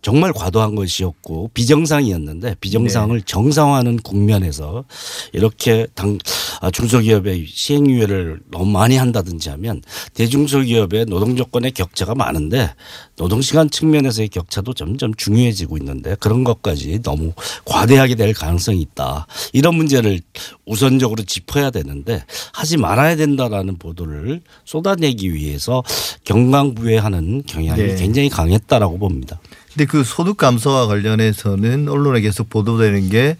정말 0.00 0.32
과도한 0.32 0.74
것이었고 0.74 1.50
비정상이었는데 1.52 2.56
비정상을 2.60 3.20
정상화하는 3.22 3.98
국면에서 3.98 4.84
이렇게 5.32 5.86
당 5.94 6.18
아, 6.60 6.70
중소기업의 6.70 7.46
시행유예를 7.46 8.40
너무 8.50 8.66
많이 8.66 8.96
한다든지 8.96 9.50
하면 9.50 9.82
대중소기업의 10.14 11.06
노동 11.06 11.36
조건의 11.36 11.72
격차가 11.72 12.14
많은데 12.14 12.74
노동시간 13.16 13.68
측면에서의 13.68 14.28
격차도 14.28 14.72
점점 14.72 15.14
중요해지고 15.14 15.76
있는데 15.78 16.16
그런 16.18 16.44
것까지 16.44 17.02
너무 17.02 17.32
과대하게 17.64 18.14
될 18.14 18.32
가능성이 18.32 18.80
있다. 18.80 19.26
이런 19.52 19.74
문제를 19.74 20.20
우선적으로 20.66 21.22
짚어야 21.24 21.70
되는데 21.70 22.24
하지 22.52 22.76
말아야 22.76 23.16
된다라는 23.16 23.78
보도를 23.78 24.40
쏟아내기 24.64 25.32
위해서 25.34 25.82
경강부회하는 26.24 27.42
경향이 27.46 27.82
네. 27.82 27.94
굉장히 27.96 28.28
강했다라고 28.28 28.98
봅니다. 28.98 29.40
근데 29.78 29.88
그 29.88 30.02
소득 30.02 30.36
감소와 30.36 30.88
관련해서는 30.88 31.88
언론에 31.88 32.20
계속 32.20 32.50
보도되는 32.50 33.10
게 33.10 33.36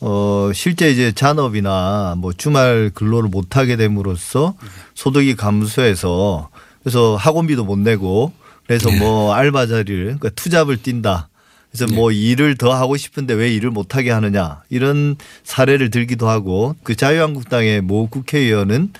어, 0.00 0.50
실제 0.52 0.90
이제 0.90 1.12
잔업이나 1.12 2.16
뭐 2.18 2.32
주말 2.32 2.90
근로를 2.92 3.30
못하게 3.30 3.76
됨으로써 3.76 4.56
소득이 4.96 5.36
감소해서 5.36 6.48
그래서 6.82 7.14
학원비도 7.14 7.64
못 7.64 7.78
내고 7.78 8.32
그래서 8.66 8.90
뭐 8.98 9.32
알바 9.32 9.68
자리를 9.68 10.04
그러니까 10.06 10.30
투잡을 10.30 10.78
뛴다. 10.78 11.28
그래서 11.70 11.94
뭐 11.94 12.10
일을 12.10 12.56
더 12.56 12.74
하고 12.74 12.96
싶은데 12.96 13.34
왜 13.34 13.54
일을 13.54 13.70
못하게 13.70 14.10
하느냐. 14.10 14.62
이런 14.70 15.14
사례를 15.44 15.90
들기도 15.90 16.28
하고 16.28 16.74
그 16.82 16.96
자유한국당의 16.96 17.82
모 17.82 18.08
국회의원은 18.08 18.90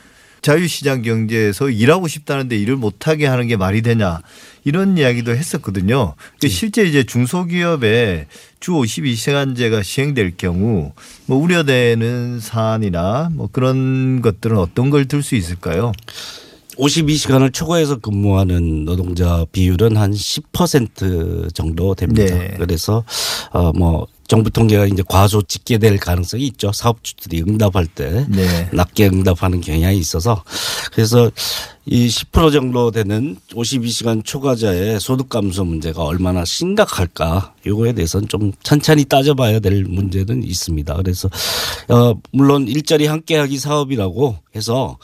자유시장 0.40 1.02
경제에서 1.02 1.68
일하고 1.68 2.06
싶다는데 2.06 2.56
일을 2.56 2.76
못하게 2.76 3.26
하는 3.26 3.48
게 3.48 3.56
말이 3.56 3.82
되냐 3.82 4.20
이런 4.66 4.98
이야기도 4.98 5.30
했었거든요. 5.30 6.14
근데 6.32 6.48
실제 6.48 6.82
이제 6.84 7.04
중소기업에 7.04 8.26
주 8.58 8.72
52시간제가 8.72 9.84
시행될 9.84 10.36
경우 10.36 10.92
뭐 11.26 11.38
우려되는 11.38 12.40
사안이나 12.40 13.30
뭐 13.32 13.48
그런 13.50 14.20
것들은 14.22 14.58
어떤 14.58 14.90
걸 14.90 15.06
들 15.06 15.22
수 15.22 15.36
있을까요? 15.36 15.92
52시간을 16.78 17.52
초과해서 17.54 17.96
근무하는 18.00 18.84
노동자 18.84 19.46
비율은 19.52 19.96
한 19.96 20.10
10% 20.12 21.54
정도 21.54 21.94
됩니다. 21.94 22.34
네. 22.36 22.54
그래서 22.58 23.04
어뭐 23.52 24.08
정부 24.26 24.50
통계가 24.50 24.86
이제 24.86 25.02
과소 25.06 25.42
집계될 25.42 25.98
가능성이 25.98 26.46
있죠. 26.48 26.72
사업주들이 26.72 27.42
응답할 27.42 27.86
때 27.86 28.26
네. 28.28 28.68
낮게 28.72 29.06
응답하는 29.08 29.60
경향이 29.60 29.98
있어서 29.98 30.42
그래서 30.92 31.30
이 31.84 32.08
10% 32.08 32.52
정도 32.52 32.90
되는 32.90 33.36
52시간 33.52 34.24
초과자의 34.24 34.98
소득 34.98 35.28
감소 35.28 35.64
문제가 35.64 36.02
얼마나 36.02 36.44
심각할까 36.44 37.54
요거에 37.64 37.92
대해서는 37.92 38.26
좀 38.26 38.52
천천히 38.64 39.04
따져봐야 39.04 39.60
될 39.60 39.84
문제는 39.84 40.42
있습니다. 40.42 40.96
그래서 40.96 41.28
어 41.88 42.14
물론 42.32 42.66
일자리 42.66 43.06
함께하기 43.06 43.58
사업이라고 43.58 44.36
해서 44.56 44.98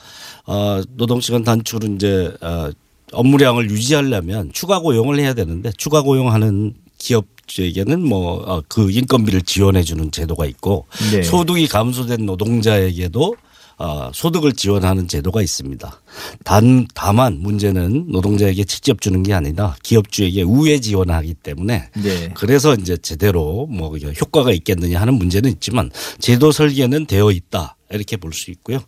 어 0.47 0.83
노동 0.97 1.21
시간 1.21 1.45
단축을 1.45 1.95
이제 1.95 2.35
어 2.41 2.71
업무량을 3.13 3.71
유지하려면 3.71 4.51
추가 4.53 4.81
고용을 4.81 5.21
해야 5.21 5.35
되는데 5.35 5.71
추가 5.77 6.03
고용하는 6.03 6.75
기업 6.99 7.27
주에게는 7.55 8.03
뭐 8.07 8.63
그 8.69 8.91
인건비를 8.91 9.43
지원해 9.43 9.83
주는 9.83 10.11
제도가 10.11 10.47
있고 10.47 10.87
네. 11.13 11.23
소득이 11.23 11.67
감소된 11.69 12.25
노동자에게도 12.27 13.37
어, 13.79 14.11
소득을 14.15 14.53
지원하는 14.53 15.09
제도가 15.09 15.43
있습니다. 15.43 16.01
단 16.45 16.87
다만 16.95 17.41
문제는 17.41 18.07
노동자에게 18.11 18.65
직접 18.65 19.01
주는 19.01 19.23
게 19.23 19.35
아니라 19.35 19.75
기업주에게 19.83 20.43
우회 20.43 20.79
지원하기 20.79 21.35
때문에 21.35 21.91
네. 22.03 22.31
그래서 22.35 22.75
이제 22.75 22.97
제대로 22.97 23.67
뭐 23.67 23.97
효과가 23.97 24.53
있겠느냐 24.53 25.01
하는 25.01 25.15
문제는 25.15 25.51
있지만 25.53 25.91
제도 26.21 26.53
설계는 26.53 27.07
되어 27.07 27.31
있다. 27.33 27.77
이렇게 27.91 28.17
볼 28.17 28.33
수 28.33 28.51
있고요. 28.51 28.79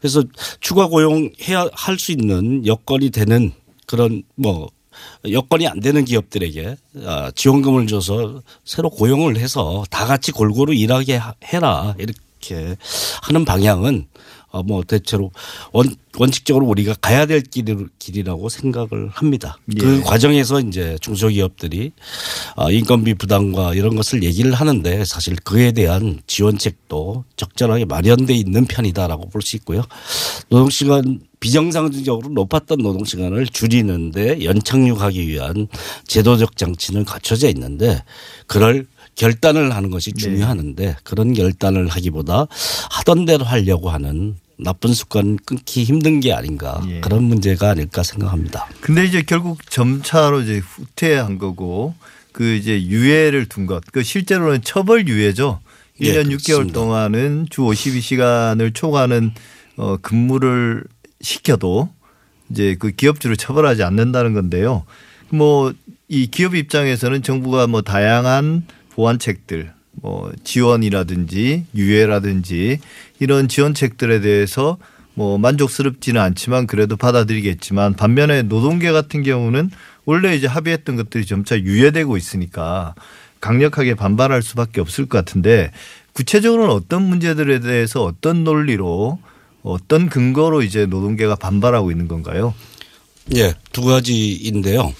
그래서 0.00 0.24
추가 0.60 0.86
고용해야 0.86 1.68
할 1.72 1.98
수 1.98 2.12
있는 2.12 2.66
여건이 2.66 3.10
되는 3.10 3.52
그런 3.86 4.22
뭐 4.36 4.70
여건이 5.30 5.66
안 5.68 5.80
되는 5.80 6.04
기업들에게 6.04 6.76
아, 7.04 7.30
지원금을 7.34 7.86
줘서 7.86 8.42
새로 8.64 8.90
고용을 8.90 9.36
해서 9.36 9.84
다 9.90 10.06
같이 10.06 10.32
골고루 10.32 10.74
일하게 10.74 11.16
하- 11.16 11.34
해라. 11.44 11.94
이렇게 11.98 12.76
하는 13.22 13.44
방향은 13.44 14.06
어, 14.52 14.62
뭐 14.64 14.82
대체로 14.82 15.30
원, 15.72 15.94
원칙적으로 16.18 16.66
우리가 16.66 16.94
가야 17.00 17.24
될 17.26 17.40
길이- 17.42 17.86
길이라고 18.00 18.48
생각을 18.48 19.08
합니다. 19.12 19.58
그 19.78 19.98
예. 19.98 20.00
과정에서 20.02 20.60
이제 20.60 20.98
중소기업들이 21.00 21.92
아, 22.56 22.70
인건비 22.70 23.14
부담과 23.14 23.74
이런 23.74 23.94
것을 23.94 24.22
얘기를 24.24 24.52
하는데 24.52 25.04
사실 25.04 25.36
그에 25.36 25.70
대한 25.72 26.20
지원책도 26.26 27.24
적절하게 27.36 27.84
마련돼 27.84 28.34
있는 28.34 28.64
편이다라고 28.66 29.28
볼 29.28 29.40
수 29.42 29.56
있고요. 29.56 29.82
노동시간 30.50 31.20
비정상적으로 31.38 32.28
높았던 32.30 32.78
노동시간을 32.80 33.46
줄이는데 33.46 34.44
연착륙하기 34.44 35.26
위한 35.28 35.68
제도적 36.06 36.56
장치는 36.56 37.04
갖춰져 37.04 37.48
있는데 37.48 38.02
그럴 38.46 38.86
결단을 39.14 39.74
하는 39.74 39.90
것이 39.90 40.12
중요하는데 40.12 40.96
그런 41.04 41.32
결단을 41.32 41.88
하기보다 41.88 42.46
하던 42.90 43.24
대로 43.24 43.44
하려고 43.44 43.90
하는 43.90 44.36
나쁜 44.56 44.92
습관 44.92 45.36
끊기 45.44 45.84
힘든 45.84 46.20
게 46.20 46.32
아닌가 46.32 46.82
그런 47.00 47.24
문제가 47.24 47.70
아닐까 47.70 48.02
생각합니다. 48.02 48.68
근데 48.80 49.04
이제 49.04 49.22
결국 49.22 49.70
점차로 49.70 50.42
이제 50.42 50.58
후퇴한 50.58 51.38
거고 51.38 51.94
그 52.32 52.54
이제 52.54 52.82
유예를 52.82 53.46
둔 53.46 53.66
것. 53.66 53.82
그 53.92 54.02
실제로는 54.02 54.62
처벌 54.62 55.08
유예죠. 55.08 55.60
예, 56.02 56.12
1년 56.12 56.26
6개월 56.26 56.44
그렇습니다. 56.46 56.80
동안은 56.80 57.46
주 57.50 57.62
52시간을 57.62 58.74
초과하는 58.74 59.32
어 59.76 59.96
근무를 59.96 60.84
시켜도 61.20 61.90
이제 62.50 62.76
그 62.78 62.90
기업주를 62.90 63.36
처벌하지 63.36 63.82
않는다는 63.82 64.34
건데요. 64.34 64.84
뭐 65.30 65.72
이 66.10 66.26
기업 66.26 66.56
입장에서는 66.56 67.22
정부가 67.22 67.68
뭐 67.68 67.82
다양한 67.82 68.66
보완책들 69.00 69.72
뭐 69.92 70.30
지원이라든지 70.44 71.64
유예라든지 71.74 72.78
이런 73.18 73.48
지원책들에 73.48 74.20
대해서 74.20 74.76
뭐 75.14 75.38
만족스럽지는 75.38 76.20
않지만 76.20 76.66
그래도 76.66 76.96
받아들이겠지만 76.96 77.94
반면에 77.94 78.42
노동계 78.42 78.92
같은 78.92 79.22
경우는 79.22 79.70
원래 80.04 80.34
이제 80.34 80.46
합의했던 80.46 80.96
것들이 80.96 81.26
점차 81.26 81.58
유예되고 81.58 82.16
있으니까 82.16 82.94
강력하게 83.40 83.94
반발할 83.94 84.42
수밖에 84.42 84.80
없을 84.80 85.06
것 85.06 85.18
같은데 85.18 85.72
구체적으로는 86.12 86.72
어떤 86.72 87.02
문제들에 87.02 87.60
대해서 87.60 88.04
어떤 88.04 88.44
논리로 88.44 89.18
어떤 89.62 90.08
근거로 90.08 90.62
이제 90.62 90.86
노동계가 90.86 91.36
반발하고 91.36 91.90
있는 91.90 92.06
건가요? 92.06 92.54
예, 93.34 93.54
두 93.72 93.82
가지인데요. 93.82 94.92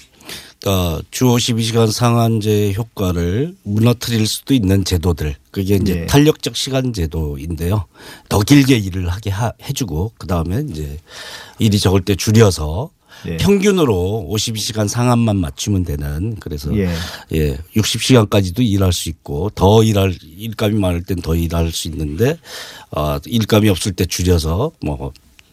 그러니까 0.61 1.01
주 1.09 1.25
52시간 1.25 1.91
상한제 1.91 2.73
효과를 2.73 3.55
무너뜨릴 3.63 4.27
수도 4.27 4.53
있는 4.53 4.85
제도들. 4.85 5.35
그게 5.49 5.75
이제 5.75 5.93
네. 5.95 6.05
탄력적 6.05 6.55
시간 6.55 6.93
제도인데요. 6.93 7.85
더 8.29 8.39
길게 8.39 8.77
일을 8.77 9.09
하게 9.09 9.31
하- 9.31 9.53
해주고 9.63 10.13
그 10.17 10.27
다음에 10.27 10.63
이제 10.69 10.99
일이 11.57 11.79
적을 11.79 12.01
때 12.01 12.15
줄여서 12.15 12.91
네. 13.25 13.37
평균으로 13.37 14.27
52시간 14.31 14.87
상한만 14.87 15.37
맞추면 15.37 15.83
되는 15.83 16.35
그래서 16.39 16.75
예. 16.77 16.89
예, 17.33 17.57
60시간까지도 17.75 18.61
일할 18.61 18.93
수 18.93 19.09
있고 19.09 19.51
더 19.53 19.83
일할 19.83 20.15
일감이 20.37 20.75
많을 20.79 21.03
땐 21.03 21.17
더 21.21 21.35
일할 21.35 21.71
수 21.71 21.87
있는데 21.89 22.37
어, 22.91 23.17
일감이 23.25 23.67
없을 23.69 23.91
때 23.93 24.05
줄여서 24.05 24.71
뭐 24.81 25.11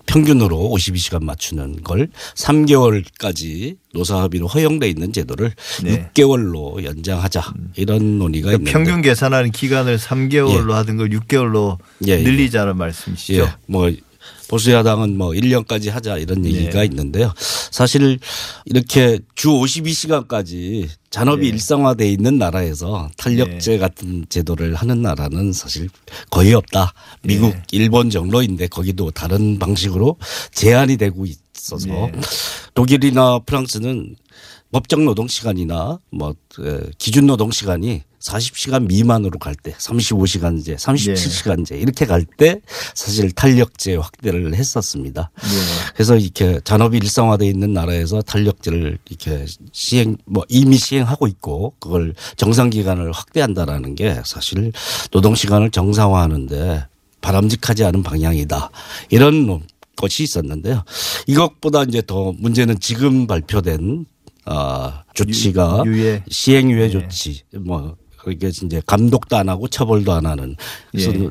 평균으로 0.08 0.56
52시간 0.74 1.22
맞추는 1.22 1.82
걸 1.82 2.08
3개월까지 2.34 3.76
노사 3.94 4.22
합의로 4.22 4.46
허용돼 4.46 4.88
있는 4.88 5.12
제도를 5.12 5.52
네. 5.84 6.10
6개월로 6.14 6.82
연장하자 6.82 7.52
이런 7.76 8.18
논의가 8.18 8.48
그러니까 8.48 8.72
평균 8.72 9.02
계산하는 9.02 9.52
기간을 9.52 9.98
3개월로 9.98 10.70
하던 10.72 10.96
걸 10.96 11.10
6개월로 11.10 11.78
예, 12.08 12.12
예. 12.12 12.22
늘리자는 12.22 12.76
말씀이시죠? 12.76 13.42
예, 13.42 13.48
뭐 13.66 13.90
보수 14.48 14.72
야당은 14.72 15.16
뭐 15.16 15.30
1년까지 15.30 15.90
하자 15.90 16.16
이런 16.16 16.44
얘기가 16.44 16.80
네. 16.80 16.86
있는데요. 16.86 17.32
사실 17.70 18.18
이렇게 18.64 19.20
주 19.34 19.48
52시간까지 19.48 20.88
잔업이 21.10 21.42
네. 21.42 21.48
일상화돼 21.48 22.10
있는 22.10 22.38
나라에서 22.38 23.10
탄력제 23.16 23.78
같은 23.78 24.24
제도를 24.28 24.74
하는 24.74 25.02
나라는 25.02 25.52
사실 25.52 25.88
거의 26.30 26.54
없다. 26.54 26.94
미국, 27.22 27.50
네. 27.50 27.62
일본 27.72 28.10
정도인데 28.10 28.68
거기도 28.68 29.10
다른 29.10 29.58
방식으로 29.58 30.16
제한이 30.52 30.96
되고 30.96 31.26
있어서 31.26 31.86
네. 31.86 32.12
독일이나 32.74 33.40
프랑스는 33.40 34.16
법정 34.70 35.04
노동 35.04 35.28
시간이나 35.28 35.98
뭐 36.10 36.34
에, 36.60 36.80
기준 36.98 37.26
노동 37.26 37.50
시간이 37.50 38.02
40시간 38.20 38.86
미만으로 38.86 39.38
갈 39.38 39.54
때 39.54 39.72
35시간제, 39.72 40.76
37시간제 40.76 41.80
이렇게 41.80 42.04
갈 42.04 42.24
때 42.36 42.60
사실 42.94 43.30
탄력제 43.32 43.94
확대를 43.96 44.54
했었습니다. 44.54 45.30
그래서 45.94 46.16
이렇게 46.16 46.60
잔업이 46.64 46.96
일상화되어 46.98 47.48
있는 47.48 47.72
나라에서 47.72 48.20
탄력제를 48.22 48.98
이렇게 49.08 49.46
시행 49.72 50.16
뭐 50.26 50.44
이미 50.48 50.76
시행하고 50.76 51.26
있고 51.28 51.74
그걸 51.78 52.14
정상 52.36 52.70
기간을 52.70 53.12
확대한다라는 53.12 53.94
게 53.94 54.20
사실 54.24 54.72
노동 55.12 55.34
시간을 55.34 55.70
정상화하는데 55.70 56.86
바람직하지 57.20 57.84
않은 57.84 58.02
방향이다. 58.02 58.70
이런 59.10 59.46
뭐 59.46 59.60
것이 59.96 60.22
있었는데요. 60.22 60.84
이것보다 61.26 61.82
이제 61.84 62.02
더 62.06 62.32
문제는 62.36 62.78
지금 62.80 63.26
발표된 63.26 64.06
아 64.50 65.02
조치가 65.14 65.82
유- 65.86 65.92
유예. 65.92 66.24
시행유예 66.30 66.90
조치 66.90 67.42
뭐 67.54 67.96
그게 68.16 68.48
이제 68.48 68.82
감독도 68.84 69.36
안 69.36 69.48
하고 69.48 69.68
처벌도 69.68 70.12
안 70.12 70.26
하는 70.26 70.56
그래서 70.90 71.14
예. 71.14 71.28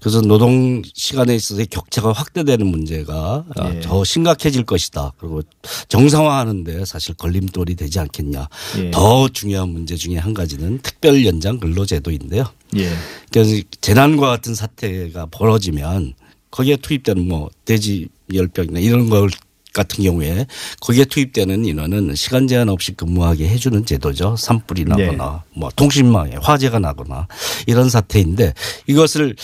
그래서 0.00 0.20
노동 0.22 0.82
시간에 0.94 1.34
있어서의 1.36 1.66
격차가 1.66 2.12
확대되는 2.12 2.66
문제가 2.66 3.44
아, 3.56 3.74
예. 3.74 3.80
더 3.80 4.02
심각해질 4.04 4.64
것이다. 4.64 5.12
그리고 5.18 5.42
정상화하는데 5.88 6.84
사실 6.86 7.14
걸림돌이 7.14 7.74
되지 7.76 8.00
않겠냐. 8.00 8.48
예. 8.78 8.90
더 8.90 9.28
중요한 9.28 9.68
문제 9.68 9.96
중에 9.96 10.16
한 10.16 10.32
가지는 10.32 10.78
특별 10.82 11.24
연장 11.26 11.58
근로제도인데요. 11.60 12.46
예. 12.76 12.88
그래서 13.32 13.62
재난과 13.80 14.26
같은 14.28 14.54
사태가 14.54 15.26
벌어지면 15.26 16.14
거기에 16.50 16.76
투입되는 16.76 17.28
뭐 17.28 17.50
돼지 17.64 18.08
열병이나 18.32 18.80
이런 18.80 19.10
걸 19.10 19.28
같은 19.72 20.04
경우에 20.04 20.46
거기에 20.80 21.04
투입되는 21.04 21.64
인원은 21.64 22.14
시간 22.14 22.48
제한 22.48 22.68
없이 22.68 22.92
근무하게 22.92 23.48
해주는 23.48 23.84
제도죠. 23.84 24.36
산불이 24.36 24.84
나거나 24.84 25.44
뭐 25.54 25.70
통신망에 25.74 26.36
화재가 26.40 26.78
나거나 26.78 27.28
이런 27.66 27.88
사태인데 27.88 28.54
이것을 28.86 29.36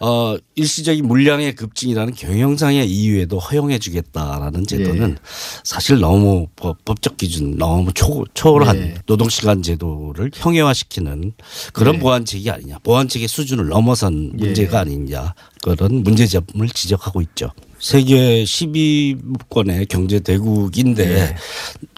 어 0.00 0.36
일시적인 0.56 1.06
물량의 1.06 1.54
급증이라는 1.54 2.14
경영상의 2.14 2.90
이유에도 2.90 3.38
허용해 3.38 3.78
주겠다라는 3.78 4.66
제도는 4.66 5.14
네. 5.14 5.20
사실 5.62 5.98
너무 5.98 6.48
법, 6.56 6.84
법적 6.84 7.16
기준 7.16 7.56
너무 7.56 7.92
초, 7.94 8.24
초월한 8.34 8.76
네. 8.76 8.94
노동시간 9.06 9.62
제도를 9.62 10.30
형해화시키는 10.34 11.32
그런 11.72 11.94
네. 11.94 11.98
보완책이 12.00 12.50
아니냐. 12.50 12.80
보완책의 12.82 13.28
수준을 13.28 13.68
넘어선 13.68 14.32
예. 14.40 14.44
문제가 14.44 14.80
아니냐. 14.80 15.34
그런 15.62 16.02
문제점을 16.02 16.68
지적하고 16.74 17.22
있죠. 17.22 17.50
세계 17.84 18.44
12권의 18.44 19.86
경제 19.90 20.18
대국인데 20.18 21.04
네. 21.06 21.36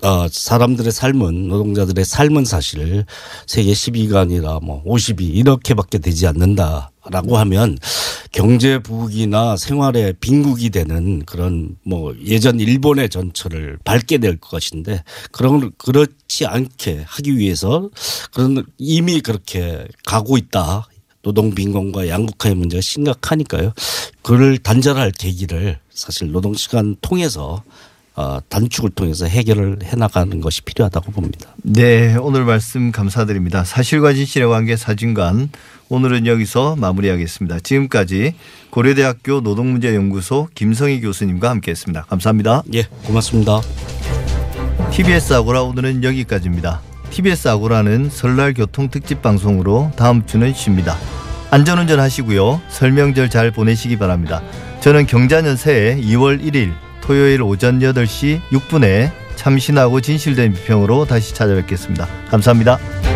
어, 0.03 0.27
사람들의 0.29 0.91
삶은 0.91 1.47
노동자들의 1.47 2.05
삶은 2.05 2.45
사실 2.45 3.05
세계 3.47 3.71
10위가 3.71 4.17
아니라 4.17 4.59
뭐 4.61 4.83
50위 4.83 5.21
이렇게밖에 5.21 5.99
되지 5.99 6.27
않는다라고 6.27 7.37
하면 7.37 7.79
경제 8.33 8.81
부국이나 8.81 9.57
생활의 9.57 10.15
빈국이 10.19 10.71
되는 10.71 11.25
그런 11.25 11.77
뭐 11.85 12.17
예전 12.25 12.59
일본의 12.59 13.09
전철을 13.09 13.79
밟게 13.85 14.19
될 14.19 14.39
것인데 14.39 15.05
그런 15.31 15.71
그렇지 15.79 16.47
않게 16.47 17.05
하기 17.07 17.37
위해서 17.37 17.91
그런 18.35 18.67
이미 18.77 19.21
그렇게 19.21 19.87
가고 20.05 20.37
있다. 20.37 20.89
노동 21.27 21.53
빈곤과 21.53 22.07
양극화의 22.07 22.55
문제가 22.55 22.81
심각하니까요. 22.81 23.73
그를 24.23 24.59
단절할 24.59 25.11
계기를 25.11 25.77
사실 25.91 26.31
노동 26.31 26.55
시간 26.55 26.95
통해서 27.01 27.65
어, 28.15 28.39
단축을 28.49 28.91
통해서 28.91 29.27
해결을 29.27 29.81
해 29.83 29.97
나가는 29.97 30.41
것이 30.41 30.63
필요하다고 30.63 31.11
봅니다. 31.11 31.53
네, 31.57 32.15
오늘 32.15 32.45
말씀 32.45 32.93
감사드립니다. 32.93 33.65
사실과 33.65 34.15
진실의 34.15 34.49
관계 34.49 34.77
사진관 34.77 35.51
오늘은 35.89 36.29
여기서 36.29 36.77
마무리하겠습니다. 36.77 37.59
지금까지 37.59 38.35
고려대학교 38.71 39.41
노동문제연구소 39.41 40.49
김성희 40.55 41.01
교수님과 41.01 41.51
함께했습니다. 41.51 42.05
감사합니다. 42.05 42.63
예, 42.73 42.85
고맙습니다. 43.05 43.61
TBS 44.93 45.35
아고라 45.35 45.63
오늘은 45.63 46.05
여기까지입니다. 46.05 46.81
TBS 47.17 47.49
아고라는 47.49 48.11
설날 48.11 48.53
교통 48.53 48.91
특집 48.91 49.23
방송으로 49.23 49.91
다음 49.97 50.27
주는 50.27 50.53
쉽니다. 50.53 50.99
안전운전 51.51 51.99
하시고요. 51.99 52.61
설명절 52.69 53.31
잘 53.31 53.51
보내시기 53.51 53.97
바랍니다. 53.97 54.43
저는 54.81 55.07
경자년 55.07 55.57
새해 55.57 55.97
2월 55.97 56.43
1일 56.43 56.75
토요일 57.01 57.41
오전 57.41 57.81
8시 57.81 58.43
6분에 58.51 59.11
참신하고 59.35 60.03
진실된 60.03 60.53
비평으로 60.53 61.07
다시 61.07 61.35
찾아뵙겠습니다. 61.35 62.07
감사합니다. 62.29 63.16